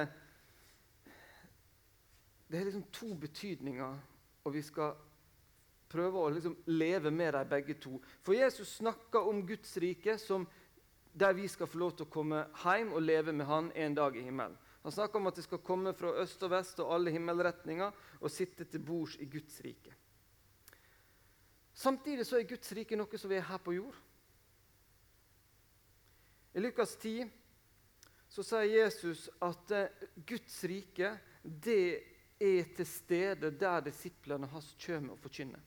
Det 2.49 2.59
er 2.59 2.65
liksom 2.65 2.87
to 2.93 3.13
betydninger, 3.17 3.99
og 4.45 4.53
vi 4.53 4.61
skal 4.61 4.93
prøve 5.89 6.19
å 6.21 6.33
liksom 6.33 6.57
leve 6.69 7.11
med 7.13 7.33
dem 7.33 7.49
begge 7.49 7.77
to. 7.81 7.99
For 8.21 8.33
Jesus 8.33 8.75
snakker 8.77 9.25
om 9.29 9.41
Guds 9.45 9.77
rike 9.77 10.17
som 10.21 10.45
der 11.13 11.33
vi 11.37 11.47
skal 11.47 11.69
få 11.69 11.77
lov 11.77 11.95
til 11.95 12.07
å 12.07 12.13
komme 12.13 12.43
hjem 12.63 12.93
og 12.93 13.05
leve 13.05 13.33
med 13.33 13.45
Han 13.45 13.71
en 13.75 13.95
dag 13.95 14.17
i 14.17 14.25
himmelen. 14.25 14.57
Han 14.83 14.91
snakker 14.91 15.19
om 15.19 15.29
at 15.29 15.37
det 15.37 15.45
skal 15.45 15.61
komme 15.63 15.93
fra 15.95 16.11
øst 16.21 16.41
og 16.43 16.51
vest 16.51 16.79
og 16.83 16.93
alle 16.93 17.13
himmelretninger 17.13 17.91
og 18.19 18.31
sitte 18.31 18.65
til 18.65 18.81
bords 18.83 19.15
i 19.21 19.29
Guds 19.31 19.61
rike. 19.63 19.93
Samtidig 21.73 22.25
så 22.27 22.37
er 22.37 22.49
Guds 22.49 22.71
rike 22.77 22.97
noe 22.97 23.19
som 23.19 23.31
er 23.33 23.45
her 23.47 23.61
på 23.61 23.73
jord. 23.73 23.95
I 26.53 26.61
Lukas 26.61 26.93
10 27.01 27.25
så 28.29 28.45
sier 28.45 28.69
Jesus 28.69 29.25
at 29.41 29.71
eh, 29.73 30.03
Guds 30.25 30.59
rike 30.69 31.15
det 31.41 31.85
er 32.41 32.69
til 32.77 32.87
stede 32.87 33.49
der 33.57 33.81
disiplene 33.85 34.49
hans 34.51 34.73
kommer 34.85 35.15
og 35.15 35.21
forkynner. 35.23 35.61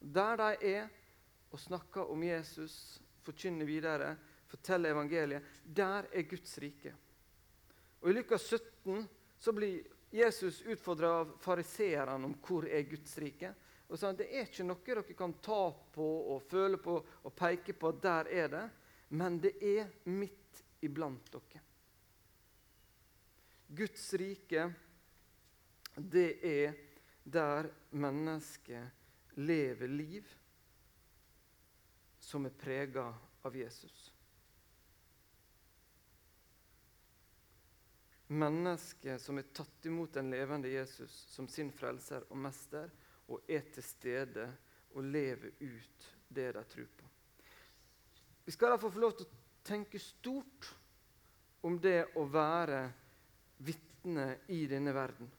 Der 0.00 0.36
de 0.40 0.68
er 0.74 0.92
og 1.54 1.60
snakker 1.60 2.10
om 2.10 2.22
Jesus, 2.22 3.00
forkynner 3.24 3.64
videre, 3.64 4.16
forteller 4.50 4.92
evangeliet, 4.92 5.42
der 5.64 6.08
er 6.12 6.28
Guds 6.28 6.58
rike. 6.60 6.94
Og 8.00 8.10
I 8.10 8.16
Lukas 8.18 8.48
17 8.50 9.08
så 9.38 9.52
blir 9.52 9.84
Jesus 10.12 10.62
utfordra 10.62 11.12
av 11.22 11.36
fariseerne 11.42 12.28
om 12.28 12.34
hvor 12.44 12.66
er 12.68 12.84
Guds 12.88 13.16
rike 13.22 13.54
og 13.94 14.00
sa 14.00 14.10
det 14.10 14.26
er 14.26 14.48
ikke 14.48 14.64
noe 14.66 14.82
dere 14.82 15.04
kan 15.14 15.36
ta 15.38 15.68
på 15.94 16.06
og 16.34 16.48
føle 16.50 16.80
på 16.82 16.96
og 16.98 17.34
peke 17.38 17.76
på 17.78 17.92
at 17.92 18.00
der 18.02 18.30
er 18.42 18.48
det, 18.50 18.62
men 19.14 19.36
det 19.38 19.52
er 19.62 19.92
midt 20.10 20.64
iblant 20.82 21.30
dere. 21.30 21.62
Guds 23.70 24.08
rike, 24.18 24.64
det 25.94 26.26
er 26.42 26.74
der 27.22 27.70
mennesket 27.94 29.38
lever 29.38 29.94
liv 29.94 30.34
som 32.18 32.50
er 32.50 32.58
prega 32.58 33.06
av 33.46 33.56
Jesus. 33.56 34.10
Mennesket 38.34 39.22
som 39.22 39.38
er 39.38 39.50
tatt 39.54 39.86
imot 39.86 40.18
den 40.18 40.34
levende 40.34 40.74
Jesus 40.74 41.14
som 41.30 41.46
sin 41.46 41.70
frelser 41.70 42.26
og 42.26 42.42
mester, 42.42 42.90
og 43.28 43.48
er 43.48 43.64
til 43.74 43.84
stede 43.86 44.46
og 44.94 45.04
lever 45.04 45.54
ut 45.60 46.08
det 46.28 46.50
de 46.54 46.64
tror 46.64 46.90
på. 46.96 47.08
Vi 48.44 48.52
skal 48.52 48.74
derfor 48.74 48.92
få 48.92 49.00
lov 49.00 49.14
til 49.16 49.26
å 49.26 49.42
tenke 49.64 49.98
stort 50.02 50.68
om 51.64 51.78
det 51.80 52.02
å 52.20 52.26
være 52.28 52.82
vitne 53.64 54.26
i 54.52 54.66
denne 54.68 54.92
verden. 54.94 55.30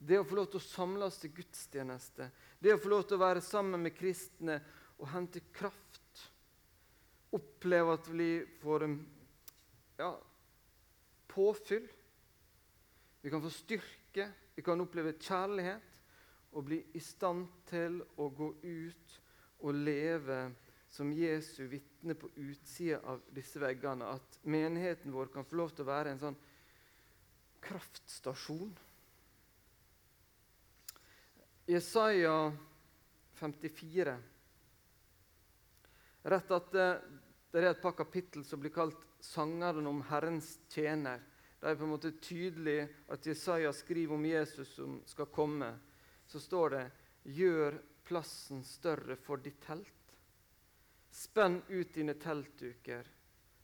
Det 0.00 0.18
å 0.20 0.24
få 0.24 0.36
lov 0.36 0.50
til 0.50 0.60
å 0.60 0.64
samles 0.64 1.18
til 1.20 1.32
gudstjeneste, 1.36 2.30
det 2.60 2.74
å 2.74 2.80
få 2.80 2.92
lov 2.92 3.06
til 3.08 3.18
å 3.18 3.24
være 3.24 3.44
sammen 3.44 3.84
med 3.84 3.96
kristne 3.96 4.58
og 5.00 5.08
hente 5.12 5.42
kraft. 5.52 6.26
Oppleve 7.36 7.94
at 7.94 8.08
vi 8.10 8.30
får 8.60 8.86
ja, 10.00 10.10
påfyll 11.30 11.86
vi 13.20 13.30
kan 13.30 13.42
få 13.42 13.50
styrke, 13.52 14.30
vi 14.54 14.62
kan 14.62 14.80
oppleve 14.80 15.16
kjærlighet 15.20 16.00
og 16.56 16.66
bli 16.66 16.80
i 16.96 17.02
stand 17.04 17.46
til 17.70 18.00
å 18.18 18.28
gå 18.34 18.48
ut 18.62 19.16
og 19.60 19.76
leve 19.76 20.40
som 20.90 21.12
Jesu 21.14 21.66
vitne 21.70 22.16
på 22.18 22.30
utsida 22.42 22.98
av 23.06 23.20
disse 23.34 23.60
veggene. 23.62 24.08
At 24.16 24.40
menigheten 24.42 25.12
vår 25.14 25.30
kan 25.34 25.46
få 25.46 25.60
lov 25.60 25.74
til 25.74 25.84
å 25.84 25.90
være 25.92 26.14
en 26.14 26.22
sånn 26.22 26.38
kraftstasjon. 27.62 28.72
Jesaja 31.70 32.34
54 33.38 34.16
Rett 36.30 36.50
at 36.52 36.72
det, 36.74 36.88
er 37.56 37.70
et 37.70 37.80
par 37.80 37.94
kapittel 37.96 38.44
som 38.44 38.60
blir 38.60 38.72
kalt 38.74 38.98
'Sangeren 39.20 39.86
om 39.86 40.02
Herrens 40.02 40.58
tjener'. 40.68 41.22
Det 41.60 41.68
er 41.68 41.76
på 41.76 41.84
en 41.84 41.92
måte 41.92 42.14
tydelig 42.24 42.78
at 43.12 43.26
Jesaja 43.28 43.72
skriver 43.76 44.16
om 44.16 44.24
Jesus 44.24 44.74
som 44.78 45.00
skal 45.06 45.28
komme. 45.28 45.74
Så 46.26 46.40
står 46.40 46.70
det 46.70 46.90
'Gjør 47.24 47.76
plassen 48.04 48.64
større 48.64 49.16
for 49.16 49.36
ditt 49.36 49.60
telt'. 49.60 50.14
Spenn 51.10 51.62
ut 51.68 51.94
dine 51.94 52.14
teltduker. 52.14 53.04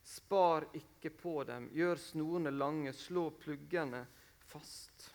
Spar 0.05 0.69
ikke 0.75 1.11
på 1.11 1.45
dem. 1.45 1.71
Gjør 1.73 1.97
snorene 1.97 2.51
lange. 2.51 2.93
Slå 2.93 3.31
pluggene 3.31 4.07
fast. 4.47 5.13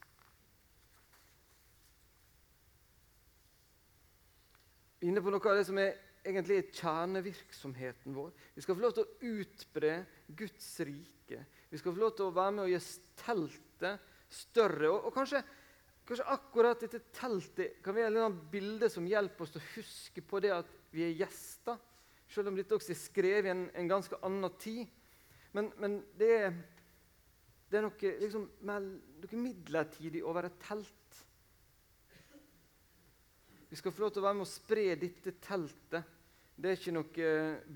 Inne 5.02 5.22
på 5.22 5.32
noe 5.34 5.50
av 5.50 5.58
det 5.58 5.66
som 5.66 5.78
er 5.82 5.96
egentlig 6.26 6.58
er 6.58 6.74
kjernevirksomheten 6.76 8.16
vår. 8.16 8.34
Vi 8.54 8.62
skal 8.62 8.78
få 8.78 8.84
lov 8.84 8.94
til 8.98 9.06
å 9.06 9.32
utbre 9.40 9.94
Guds 10.28 10.80
rike. 10.86 11.46
Vi 11.72 11.80
skal 11.80 11.96
få 11.96 12.04
lov 12.04 12.16
til 12.18 12.28
å 12.28 12.36
være 12.36 12.54
med 12.56 12.66
og 12.66 12.72
gjøre 12.74 13.16
teltet 13.22 14.10
større. 14.32 14.90
Og, 14.90 15.08
og 15.08 15.16
kanskje, 15.16 15.40
kanskje, 16.08 16.28
akkurat 16.36 16.84
dette 16.84 17.00
teltet 17.16 17.80
kan 17.84 17.96
være 17.96 18.26
et 18.28 18.42
bilde 18.52 18.90
som 18.92 19.08
hjelper 19.08 19.46
oss 19.46 19.56
til 19.56 19.64
å 19.64 19.70
huske 19.78 20.24
på 20.28 20.42
det 20.44 20.52
at 20.56 20.74
vi 20.92 21.06
er 21.08 21.16
gjester. 21.22 21.80
Selv 22.32 22.52
om 22.52 22.60
dette 22.60 22.76
også 22.76 22.92
er 22.92 23.00
skrevet 23.00 23.48
i 23.48 23.54
en, 23.54 23.66
en 23.76 23.92
ganske 23.92 24.20
annen 24.24 24.60
tid. 24.60 24.84
Men, 25.56 25.72
men 25.80 25.98
det, 26.20 26.32
er, 26.32 26.54
det, 27.72 27.80
er, 27.80 27.88
noe, 27.88 28.14
liksom, 28.24 28.48
noe 28.68 29.40
midlertidig 29.40 30.24
over 30.28 30.48
et 30.48 30.60
telt. 30.64 31.24
Vi 33.72 33.80
skal 33.80 33.96
få 33.96 34.04
lov 34.04 34.12
til 34.12 34.24
å 34.24 34.28
være 34.28 34.40
med 34.42 34.44
og 34.44 34.52
spre 34.52 34.90
dette 35.00 35.38
teltet. 35.44 36.18
Det 36.62 36.70
er 36.70 36.78
ikke 36.78 36.94
noe 36.94 37.30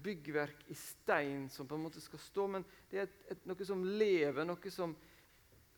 byggverk 0.05 0.67
i 0.69 0.75
stein 0.77 1.47
som 1.49 1.65
på 1.65 1.73
en 1.77 1.87
måte 1.87 2.01
skal 2.03 2.21
stå, 2.21 2.43
men 2.53 2.65
det 2.91 2.99
er 2.99 3.07
et, 3.07 3.15
et, 3.33 3.47
noe 3.49 3.65
som 3.65 3.81
lever, 3.81 4.45
noe 4.45 4.73
som, 4.73 4.93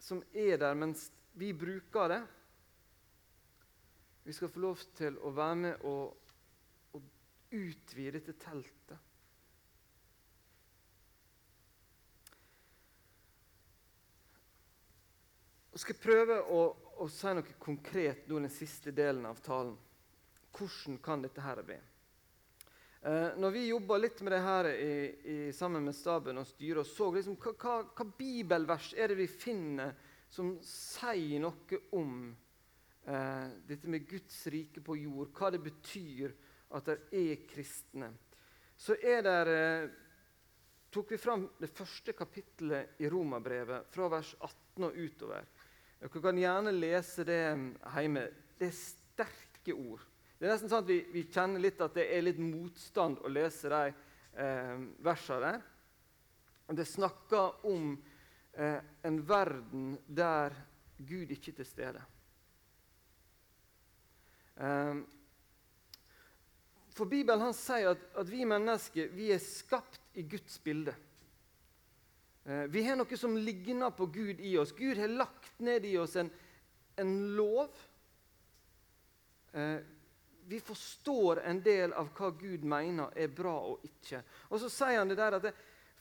som 0.03 0.19
er 0.35 0.59
der 0.59 0.75
mens 0.75 1.05
vi 1.39 1.53
bruker 1.55 2.11
det. 2.11 2.19
Vi 4.27 4.35
skal 4.35 4.51
få 4.51 4.59
lov 4.59 4.83
til 4.99 5.15
å 5.23 5.31
være 5.31 5.59
med 5.63 5.87
og, 5.87 6.33
og 6.99 7.55
utvide 7.55 8.17
dette 8.17 8.35
teltet. 8.43 8.99
Jeg 15.77 15.85
skal 15.85 16.03
prøve 16.03 16.41
å, 16.51 16.63
å 16.99 17.07
si 17.07 17.31
noe 17.37 17.59
konkret 17.61 18.27
nå 18.27 18.41
den 18.41 18.51
siste 18.51 18.91
delen 18.91 19.29
av 19.29 19.39
talen. 19.45 19.77
Hvordan 20.57 20.99
kan 21.05 21.23
dette 21.23 21.45
her 21.45 21.63
bli? 21.63 21.77
Eh, 23.01 23.37
når 23.37 23.51
vi 23.53 23.67
jobba 23.67 23.97
litt 24.01 24.21
med 24.25 24.33
det 24.33 24.41
her 24.41 24.69
i, 24.71 24.93
i, 25.23 25.37
sammen 25.53 25.85
med 25.85 25.95
staben 25.95 26.41
og 26.41 26.47
styret, 26.49 26.81
og 26.81 26.89
så 26.89 27.11
liksom, 27.13 27.37
hva, 27.37 27.53
hva, 27.61 27.75
hva, 27.93 28.07
bibelvers 28.17 28.89
er 28.97 29.13
det 29.13 29.19
vi 29.19 29.29
finner 29.29 29.93
som 30.33 30.55
sier 30.65 31.43
noe 31.43 31.81
om 31.95 32.17
eh, 33.05 33.45
dette 33.69 33.91
med 33.91 34.07
Guds 34.09 34.41
rike 34.51 34.81
på 34.83 34.97
jord, 35.03 35.29
hva 35.37 35.53
det 35.53 35.61
betyr 35.63 36.33
at 36.75 36.89
det 36.89 36.97
er 37.15 37.45
kristne, 37.47 38.11
så 38.77 38.97
er 38.97 39.23
det 39.25 39.37
eh, 39.53 39.87
tok 40.97 41.13
vi 41.13 41.21
fram 41.21 41.45
det 41.61 41.69
første 41.69 42.13
kapittelet 42.17 42.97
i 43.03 43.09
Romabrevet, 43.11 43.87
fra 43.93 44.09
vers 44.09 44.33
18 44.41 44.89
og 44.89 44.97
utover. 44.97 45.47
Dere 45.97 46.21
kan 46.21 46.37
gjerne 46.37 46.73
lese 46.73 47.25
det 47.25 47.41
hjemme. 47.45 48.23
Det 48.57 48.69
er 48.69 48.77
sterke 48.77 49.73
ord. 49.73 50.03
Det 50.37 50.45
er 50.45 50.53
nesten 50.53 50.69
sånn 50.69 50.83
at 50.83 50.89
vi, 50.91 50.99
vi 51.09 51.23
kjenner 51.33 51.63
litt 51.63 51.79
at 51.81 51.95
det 51.97 52.05
er 52.13 52.21
litt 52.27 52.37
motstand 52.41 53.23
å 53.25 53.31
lese 53.31 53.71
de 53.73 53.81
eh, 53.89 54.75
versene 55.05 55.39
der. 55.47 55.63
Det 56.77 56.85
snakker 56.85 57.65
om 57.65 57.95
eh, 58.53 58.77
en 59.07 59.17
verden 59.25 59.95
der 60.05 60.53
Gud 60.97 61.31
ikke 61.33 61.55
er 61.55 61.57
til 61.57 61.69
stede. 61.69 62.03
Eh, 64.61 65.01
for 66.97 67.09
Bibelen 67.09 67.47
han 67.47 67.57
sier 67.57 67.95
at, 67.95 68.05
at 68.17 68.29
vi 68.29 68.45
mennesker 68.45 69.09
vi 69.17 69.31
er 69.33 69.41
skapt 69.41 70.17
i 70.17 70.25
Guds 70.29 70.61
bilde. 70.61 70.93
Eh, 72.45 72.65
vi 72.69 72.85
har 72.85 72.97
noe 72.97 73.17
som 73.19 73.37
ligner 73.41 73.89
på 73.93 74.05
Gud 74.13 74.39
i 74.41 74.53
oss. 74.61 74.77
Gud 74.77 75.01
har 75.01 75.17
lagt 75.17 75.57
ned 75.65 75.85
i 75.85 75.97
oss 75.97 76.15
en, 76.21 76.29
en 77.01 77.13
lov. 77.37 77.73
Eh, 79.57 79.96
vi 80.47 80.59
forstår 80.59 81.39
en 81.39 81.61
del 81.61 81.93
av 81.93 82.09
hva 82.15 82.29
Gud 82.39 82.63
mener 82.63 83.11
er 83.15 83.27
bra 83.27 83.55
og 83.67 83.83
ikke. 83.83 84.21
Og 84.47 84.61
så 84.61 84.69
sier 84.71 85.01
han 85.01 85.11
det 85.11 85.17
der 85.19 85.35
at 85.37 85.47
det, 85.47 85.51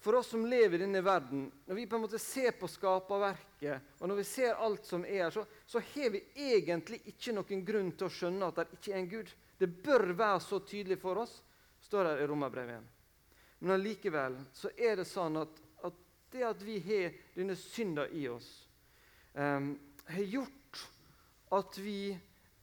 for 0.01 0.19
oss 0.21 0.31
som 0.31 0.45
lever 0.47 0.79
i 0.79 0.85
denne 0.85 1.03
verden, 1.03 1.49
når 1.67 1.79
vi 1.81 1.87
på 1.91 1.99
en 1.99 2.05
måte 2.05 2.21
ser 2.23 2.55
på 2.55 2.69
skaperverket, 2.71 3.97
og 3.99 4.09
når 4.09 4.21
vi 4.21 4.27
ser 4.29 4.61
alt 4.63 4.87
som 4.87 5.07
er 5.09 5.25
her, 5.25 5.35
så, 5.35 5.43
så 5.67 5.83
har 5.95 6.15
vi 6.15 6.23
egentlig 6.47 7.01
ikke 7.11 7.35
noen 7.35 7.65
grunn 7.67 7.91
til 7.97 8.07
å 8.07 8.13
skjønne 8.13 8.51
at 8.53 8.61
det 8.61 8.79
ikke 8.79 8.95
er 8.95 9.01
en 9.01 9.11
Gud. 9.17 9.33
Det 9.59 9.71
bør 9.89 10.07
være 10.13 10.41
så 10.47 10.61
tydelig 10.69 11.01
for 11.03 11.25
oss, 11.25 11.41
står 11.89 12.11
det 12.11 12.17
i 12.23 12.31
Romerbrevet 12.31 12.79
1. 12.79 12.93
Men 13.59 13.79
allikevel 13.79 14.37
så 14.55 14.71
er 14.77 15.01
det 15.01 15.09
sånn 15.11 15.41
at 15.43 15.63
det 16.31 16.45
at 16.45 16.63
vi 16.63 16.79
har 16.87 17.15
denne 17.35 17.57
synda 17.57 18.09
i 18.09 18.29
oss, 18.29 18.49
um, 19.33 19.79
har 20.05 20.23
gjort 20.23 20.83
at 21.57 21.79
vi 21.79 22.19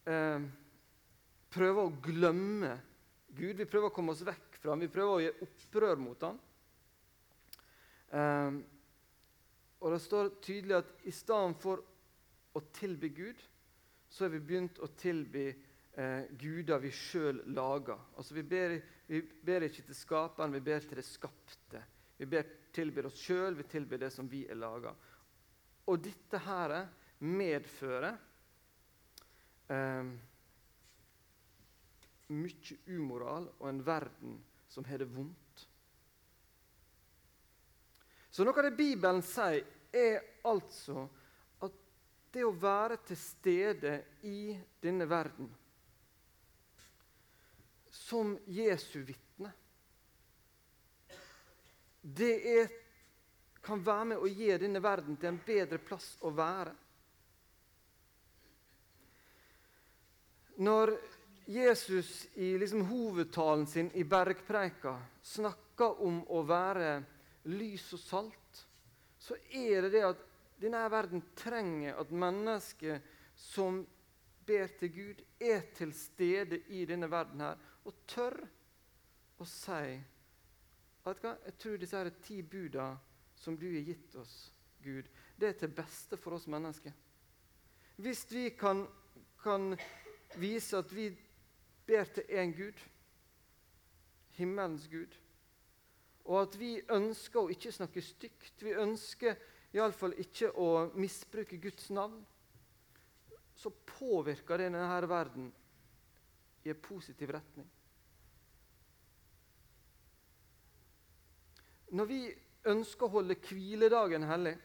um, 0.05 0.51
prøver 1.53 1.85
å 1.85 1.95
glemme 2.03 2.73
Gud. 3.33 3.55
Vi 3.57 3.69
prøver 3.69 3.89
å 3.89 3.95
komme 3.95 4.13
oss 4.13 4.25
vekk 4.25 4.59
fra 4.59 4.73
ham. 4.73 4.83
Vi 4.83 4.91
prøver 4.91 5.13
å 5.13 5.23
gjøre 5.23 5.47
opprør 5.47 6.01
mot 6.01 6.25
ham. 6.27 6.39
Um, 8.13 8.59
og 9.83 9.91
det 9.91 10.01
står 10.03 10.31
tydelig 10.43 10.77
at 10.79 10.91
i 11.09 11.13
stedet 11.13 11.59
for 11.61 11.81
å 12.53 12.61
tilby 12.77 13.09
Gud, 13.13 13.39
så 14.13 14.25
har 14.25 14.33
vi 14.35 14.43
begynt 14.45 14.77
å 14.85 14.87
tilby 14.95 15.47
eh, 15.49 16.29
guder 16.39 16.79
vi 16.83 16.91
sjøl 16.93 17.41
lager. 17.55 17.99
Altså, 18.15 18.35
vi 18.37 18.43
ber, 18.45 18.75
vi 19.09 19.23
ber 19.43 19.65
ikke 19.67 19.87
til 19.87 19.97
skaperen, 19.97 20.53
vi 20.53 20.61
ber 20.63 20.85
til 20.85 21.01
det 21.01 21.05
skapte. 21.07 21.81
Vi 22.19 22.27
ber, 22.29 22.45
tilbyr 22.73 23.09
oss 23.09 23.17
sjøl, 23.25 23.57
vi 23.57 23.65
tilbyr 23.69 24.05
det 24.05 24.11
som 24.13 24.29
vi 24.29 24.43
er 24.45 24.59
laga. 24.61 24.93
Og 25.89 25.99
dette 26.05 26.39
her 26.45 26.75
medfører 27.25 28.13
eh, 29.73 30.13
mye 32.33 32.79
umoral 32.97 33.47
og 33.59 33.69
en 33.69 33.81
verden 33.85 34.37
som 34.69 34.85
har 34.89 35.01
det 35.01 35.09
vondt. 35.13 35.65
Så 38.33 38.45
noe 38.45 38.57
av 38.57 38.65
det 38.65 38.77
Bibelen 38.77 39.21
sier, 39.25 39.61
er 39.93 40.23
altså 40.49 41.03
at 41.61 41.75
det 42.33 42.45
å 42.47 42.55
være 42.57 42.97
til 43.05 43.19
stede 43.21 43.97
i 44.25 44.55
denne 44.81 45.05
verden 45.05 45.51
som 47.93 48.33
Jesu 48.49 49.03
vitne 49.05 49.51
det 52.03 52.59
er, 52.59 52.71
kan 53.63 53.79
være 53.79 54.05
med 54.11 54.19
å 54.19 54.27
gi 54.27 54.49
denne 54.59 54.81
verden 54.83 55.15
til 55.15 55.29
en 55.29 55.39
bedre 55.45 55.79
plass 55.79 56.09
å 56.27 56.33
være. 56.35 56.73
Når 60.59 60.91
Jesus 61.45 62.27
i 62.33 62.57
liksom 62.57 62.85
hovedtalen 62.87 63.65
sin 63.67 63.91
i 63.93 64.03
bergpreika 64.03 64.95
snakker 65.21 66.01
om 66.01 66.21
å 66.31 66.43
være 66.47 67.03
lys 67.51 67.89
og 67.95 67.99
salt, 67.99 68.61
så 69.19 69.35
er 69.51 69.83
det 69.83 69.91
det 69.97 70.03
at 70.07 70.21
denne 70.63 70.83
verden 70.91 71.23
trenger 71.35 71.99
at 71.99 72.11
mennesker 72.15 73.01
som 73.35 73.81
ber 74.45 74.71
til 74.79 74.91
Gud, 74.95 75.21
er 75.39 75.65
til 75.75 75.91
stede 75.95 76.61
i 76.71 76.85
denne 76.87 77.09
verden 77.11 77.43
her, 77.43 77.59
og 77.83 78.03
tør 78.07 78.37
å 79.39 79.47
si 79.47 79.95
at? 81.03 81.23
Jeg 81.23 81.55
tror 81.59 81.79
disse 81.79 81.99
her 81.99 82.11
ti 82.23 82.39
buda 82.41 82.93
som 83.35 83.57
du 83.59 83.67
har 83.67 83.83
gitt 83.83 84.15
oss, 84.19 84.35
Gud, 84.83 85.07
det 85.35 85.49
er 85.49 85.59
til 85.59 85.75
beste 85.75 86.19
for 86.19 86.37
oss 86.37 86.47
mennesker. 86.47 86.93
Hvis 87.99 88.23
vi 88.31 88.49
kan, 88.55 88.85
kan 89.43 89.73
vise 90.39 90.79
at 90.79 90.91
vi 90.95 91.09
ber 91.87 92.09
til 92.15 92.29
én 92.29 92.53
Gud, 92.55 92.79
himmelens 94.37 94.87
Gud, 94.91 95.17
og 96.23 96.41
at 96.41 96.59
vi 96.59 96.77
ønsker 96.91 97.41
å 97.41 97.51
ikke 97.51 97.73
snakke 97.75 98.01
stygt, 98.01 98.61
vi 98.63 98.75
ønsker 98.79 99.35
iallfall 99.73 100.13
ikke 100.21 100.53
å 100.59 100.69
misbruke 100.95 101.59
Guds 101.61 101.89
navn, 101.91 102.21
så 103.55 103.69
påvirker 103.69 104.57
det 104.57 104.71
denne 104.71 105.09
verden 105.09 105.51
i 106.63 106.71
en 106.71 106.83
positiv 106.83 107.33
retning. 107.35 107.67
Når 111.93 112.09
vi 112.09 112.21
ønsker 112.71 113.05
å 113.05 113.19
holde 113.19 113.37
hviledagen 113.43 114.25
hellig, 114.25 114.55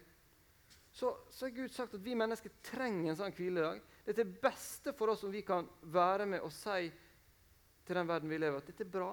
så, 0.98 1.10
så 1.30 1.46
har 1.46 1.52
Gud 1.54 1.74
sagt 1.74 1.94
at 1.94 2.02
vi 2.02 2.16
mennesker 2.16 2.54
trenger 2.64 3.12
en 3.12 3.18
sånn 3.18 3.34
hviledag. 3.36 3.82
Det 4.04 4.14
er 4.14 4.22
til 4.22 4.38
beste 4.42 4.94
for 4.96 5.12
oss 5.12 5.26
om 5.26 5.34
vi 5.34 5.44
kan 5.46 5.68
være 5.92 6.26
med 6.26 6.42
og 6.46 6.54
si 6.54 6.88
til 7.88 7.98
den 7.98 8.08
verden 8.08 8.30
vi 8.30 8.38
lever, 8.38 8.60
i, 8.60 8.62
at 8.62 8.70
dette 8.70 8.86
er 8.86 8.92
bra. 8.92 9.10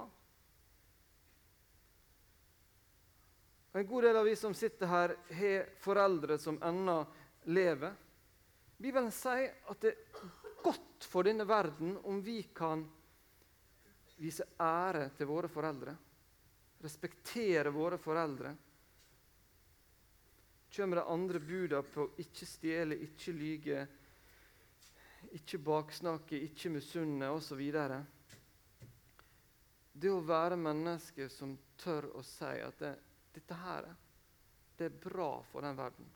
En 3.76 3.88
god 3.88 4.08
del 4.08 4.20
av 4.22 4.28
vi 4.28 4.36
som 4.40 4.56
sitter 4.56 4.92
her, 4.92 5.18
har 5.40 5.70
foreldre 5.84 6.38
som 6.40 6.60
ennå 6.64 7.02
lever. 7.52 7.96
Bibelen 8.78 9.12
sier 9.16 9.56
at 9.72 9.84
det 9.84 9.96
er 9.96 10.26
godt 10.64 11.08
for 11.08 11.28
denne 11.28 11.48
verden 11.48 11.98
om 12.08 12.22
vi 12.24 12.42
kan 12.56 12.86
vise 14.20 14.48
ære 14.62 15.10
til 15.18 15.28
våre 15.28 15.52
foreldre 15.52 15.96
respektere 16.86 17.70
våre 17.74 17.98
foreldre. 17.98 18.56
Kommer 20.76 21.00
det 21.00 21.10
andre 21.10 21.40
buda 21.40 21.82
på 21.82 22.10
ikke 22.22 22.46
stjele, 22.46 22.98
ikke 23.08 23.34
lyge, 23.34 23.86
ikke 25.40 25.60
baksnakke, 25.64 26.38
ikke 26.50 26.74
misunne 26.76 27.32
osv. 27.34 27.64
Det 29.96 30.12
å 30.12 30.24
være 30.28 30.58
menneske 30.60 31.30
som 31.32 31.54
tør 31.80 32.10
å 32.20 32.24
si 32.26 32.52
at 32.66 32.82
det, 32.82 32.92
dette 33.36 33.60
her 33.62 33.88
det 34.76 34.90
er 34.90 34.98
bra 35.06 35.30
for 35.52 35.64
den 35.64 35.78
verden. 35.78 36.10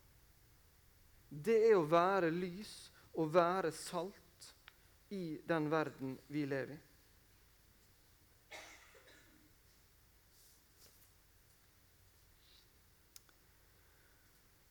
Det 1.30 1.56
er 1.70 1.78
å 1.78 1.86
være 1.88 2.28
lys 2.34 2.74
og 3.16 3.32
være 3.32 3.72
salt 3.72 4.50
i 5.16 5.40
den 5.48 5.70
verden 5.72 6.18
vi 6.28 6.44
lever 6.44 6.76
i. 6.76 6.80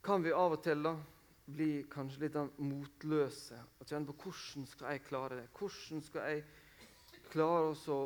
kan 0.10 0.24
vi 0.24 0.32
av 0.34 0.56
og 0.56 0.64
til 0.66 0.80
da 0.82 0.96
bli 1.54 1.84
kanskje 1.92 2.24
litt 2.24 2.38
motløse 2.66 3.60
og 3.78 3.86
kjenne 3.86 4.10
på 4.10 4.16
hvordan 4.24 4.66
skal 4.72 4.96
jeg 4.96 5.04
klare 5.06 5.36
det? 5.38 5.44
Hvordan 5.54 6.02
skal 6.02 6.32
jeg 6.32 6.40
klare 7.30 7.68
oss 7.70 7.84
å, 7.94 7.98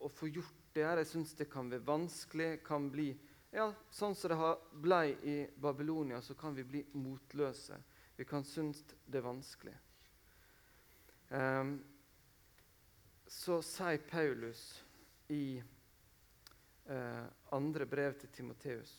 å 0.00 0.08
få 0.08 0.28
gjort 0.28 0.72
det 0.74 0.84
her. 0.86 1.00
Jeg 1.02 1.10
syns 1.12 1.34
det 1.38 1.50
kan 1.52 1.70
være 1.70 1.86
vanskelig. 1.86 2.62
kan 2.64 2.90
bli 2.90 3.10
ja, 3.50 3.72
Sånn 3.90 4.14
som 4.14 4.30
det 4.30 4.50
ble 4.82 5.00
i 5.26 5.36
Babylonia, 5.58 6.20
så 6.22 6.36
kan 6.38 6.54
vi 6.54 6.64
bli 6.64 6.84
motløse. 6.94 7.80
Vi 8.16 8.24
kan 8.24 8.44
synes 8.44 8.84
det 9.06 9.18
er 9.18 9.26
vanskelig. 9.26 9.74
Um, 11.30 11.78
så 13.30 13.60
sier 13.62 14.02
Paulus 14.10 14.62
i 15.30 15.62
uh, 16.90 17.26
andre 17.54 17.86
brev 17.86 18.16
til 18.18 18.32
Timoteus 18.34 18.96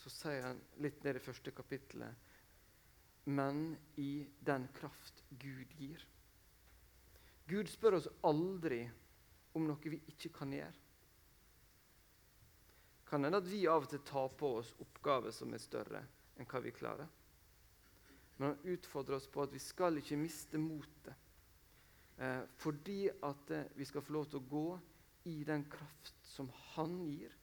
Så 0.00 0.08
sier 0.08 0.46
han 0.46 0.62
litt 0.80 1.04
ned 1.04 1.18
i 1.18 1.24
første 1.26 1.52
kapittelet 1.52 3.28
Men 3.28 3.76
i 4.00 4.24
den 4.40 4.64
kraft 4.72 5.20
Gud 5.28 5.76
gir. 5.76 6.00
Gud 7.50 7.68
spør 7.68 7.98
oss 7.98 8.08
aldri 8.26 8.84
om 9.56 9.66
noe 9.66 9.92
vi 9.92 9.98
ikke 10.12 10.30
kan 10.36 10.52
gjøre. 10.54 10.78
Kan 13.08 13.26
hende 13.26 13.42
at 13.42 13.48
vi 13.50 13.66
av 13.68 13.84
og 13.84 13.90
til 13.92 14.00
tar 14.08 14.30
på 14.40 14.54
oss 14.60 14.70
oppgaver 14.80 15.34
som 15.36 15.52
er 15.52 15.60
større 15.60 16.00
enn 16.40 16.48
hva 16.48 16.62
vi 16.64 16.72
klarer. 16.72 17.10
Men 18.38 18.54
han 18.54 18.72
utfordrer 18.72 19.18
oss 19.18 19.28
på 19.28 19.42
at 19.44 19.52
vi 19.52 19.60
skal 19.60 20.00
ikke 20.00 20.16
miste 20.16 20.60
motet. 20.60 21.12
Eh, 22.16 22.40
fordi 22.62 23.10
at 23.10 23.52
eh, 23.52 23.68
vi 23.76 23.84
skal 23.84 24.04
få 24.04 24.16
lov 24.16 24.30
til 24.30 24.40
å 24.40 24.48
gå 24.48 24.66
i 25.28 25.42
den 25.46 25.66
kraft 25.70 26.16
som 26.26 26.48
han 26.72 26.96
gir. 27.04 27.34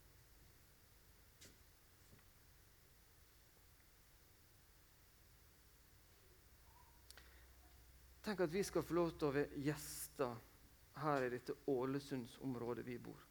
Tenk 8.29 8.43
at 8.45 8.53
vi 8.53 8.61
skal 8.61 8.83
få 8.85 8.93
lov 8.93 9.07
til 9.17 9.25
å 9.25 9.33
være 9.33 9.59
gjester 9.65 10.35
her 11.01 11.23
i 11.25 11.29
dette 11.33 11.55
Ålesundsområdet 11.73 12.83
vi 12.85 12.97
bor. 13.01 13.23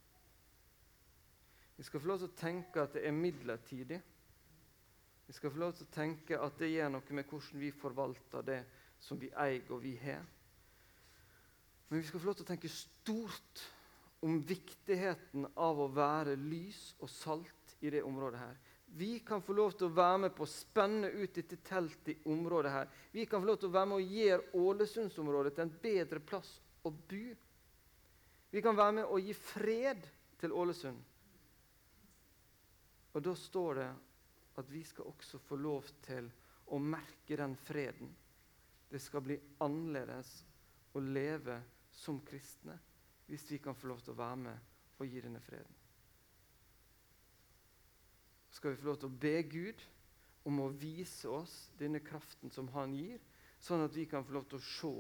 Vi 1.76 1.84
skal 1.86 2.02
få 2.02 2.10
lov 2.10 2.18
til 2.18 2.26
å 2.32 2.38
tenke 2.40 2.82
at 2.82 2.96
det 2.96 3.04
er 3.06 3.14
midlertidig. 3.14 4.00
Vi 5.28 5.36
skal 5.36 5.52
få 5.54 5.62
lov 5.62 5.76
til 5.78 5.86
å 5.86 5.94
tenke 5.94 6.40
at 6.42 6.58
det 6.58 6.72
gjør 6.72 6.90
noe 6.96 7.14
med 7.14 7.30
hvordan 7.30 7.62
vi 7.62 7.70
forvalter 7.78 8.48
det 8.48 8.58
som 8.98 9.22
vi 9.22 9.30
eier 9.38 9.70
og 9.70 9.84
vi 9.86 9.94
har. 10.02 10.26
Men 11.86 12.02
vi 12.02 12.08
skal 12.08 12.18
få 12.18 12.32
lov 12.32 12.40
til 12.40 12.48
å 12.48 12.50
tenke 12.50 12.74
stort 12.74 13.62
om 14.26 14.40
viktigheten 14.50 15.46
av 15.54 15.78
å 15.78 15.92
være 15.94 16.34
lys 16.42 16.96
og 16.98 17.14
salt 17.14 17.78
i 17.86 17.94
det 17.94 18.02
området 18.02 18.42
her. 18.42 18.58
Vi 18.96 19.18
kan 19.20 19.42
få 19.42 19.52
lov 19.52 19.74
til 19.76 19.88
å 19.88 19.94
være 19.94 20.22
med 20.24 20.34
på 20.34 20.46
å 20.46 20.50
spenne 20.50 21.10
ut 21.10 21.34
dette 21.36 21.58
teltet 21.66 22.14
i 22.14 22.30
området 22.32 22.72
her. 22.72 22.88
Vi 23.12 23.26
kan 23.28 23.42
få 23.42 23.50
lov 23.50 23.60
til 23.60 23.68
å 23.68 23.76
være 23.76 23.90
med 23.90 23.98
å 24.00 24.16
gjøre 24.16 24.64
Ålesundsområdet 24.64 25.54
til 25.54 25.66
en 25.66 25.76
bedre 25.82 26.22
plass 26.24 26.54
å 26.82 26.90
bo. 26.90 27.26
Vi 28.50 28.62
kan 28.64 28.76
være 28.78 28.96
med 29.00 29.12
å 29.12 29.20
gi 29.20 29.34
fred 29.36 30.08
til 30.40 30.54
Ålesund. 30.56 31.00
Og 33.12 33.24
da 33.24 33.34
står 33.36 33.80
det 33.82 33.88
at 34.58 34.70
vi 34.72 34.82
skal 34.86 35.10
også 35.12 35.40
få 35.42 35.58
lov 35.60 35.86
til 36.04 36.30
å 36.72 36.78
merke 36.82 37.36
den 37.38 37.54
freden. 37.56 38.10
Det 38.88 39.00
skal 39.02 39.24
bli 39.24 39.36
annerledes 39.64 40.32
å 40.96 41.02
leve 41.04 41.60
som 41.92 42.20
kristne 42.26 42.78
hvis 43.28 43.44
vi 43.50 43.58
kan 43.60 43.76
få 43.76 43.90
lov 43.90 44.00
til 44.00 44.14
å 44.14 44.20
være 44.22 44.40
med 44.46 44.98
og 44.98 45.06
gi 45.06 45.20
denne 45.20 45.40
freden. 45.44 45.74
Skal 48.58 48.74
vi 48.74 48.80
få 48.80 48.90
lov 48.90 48.98
til 48.98 49.10
å 49.10 49.18
be 49.22 49.36
Gud 49.46 49.82
om 50.50 50.60
å 50.64 50.72
vise 50.74 51.30
oss 51.30 51.54
denne 51.78 52.00
kraften 52.02 52.50
som 52.50 52.70
Han 52.74 52.96
gir, 52.98 53.20
sånn 53.62 53.84
at 53.84 53.94
vi 53.94 54.06
kan 54.10 54.26
få 54.26 54.34
lov 54.34 54.48
til 54.50 54.58
å 54.58 54.66
se 54.66 54.94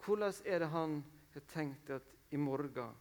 hvordan 0.00 0.40
er 0.48 0.62
det 0.62 0.70
Han 0.72 0.96
har 1.34 1.44
tenkt 1.52 1.92
at 1.94 2.14
i 2.34 2.38
morgen 2.40 2.96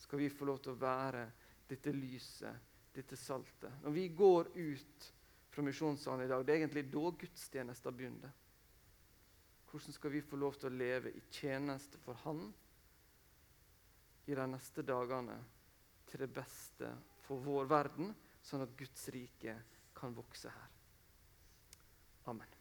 skal 0.00 0.20
vi 0.22 0.30
få 0.32 0.46
lov 0.48 0.62
til 0.62 0.72
å 0.72 0.80
være 0.80 1.26
dette 1.68 1.92
lyset, 1.92 2.72
dette 2.94 3.16
saltet. 3.18 3.82
Når 3.82 3.94
vi 3.96 4.08
går 4.16 4.50
ut 4.54 5.12
fra 5.54 5.62
misjonssalen 5.62 6.24
i 6.24 6.28
dag. 6.28 6.42
Det 6.46 6.52
er 6.52 6.62
egentlig 6.64 6.88
da 6.90 7.10
gudstjenesten 7.20 7.96
begynner. 7.96 8.32
Hvordan 9.70 9.94
skal 9.94 10.10
vi 10.10 10.22
få 10.22 10.38
lov 10.38 10.58
til 10.58 10.70
å 10.70 10.78
leve 10.78 11.12
i 11.14 11.22
tjeneste 11.30 12.00
for 12.02 12.18
Han 12.24 12.42
i 14.26 14.34
de 14.34 14.46
neste 14.50 14.82
dagene 14.86 15.36
til 16.10 16.24
det 16.24 16.30
beste 16.34 16.90
for 17.26 17.42
vår 17.44 17.68
verden, 17.70 18.14
sånn 18.44 18.64
at 18.66 18.74
Guds 18.78 19.08
rike 19.14 19.56
kan 19.96 20.16
vokse 20.16 20.52
her? 20.52 20.70
Amen. 22.30 22.53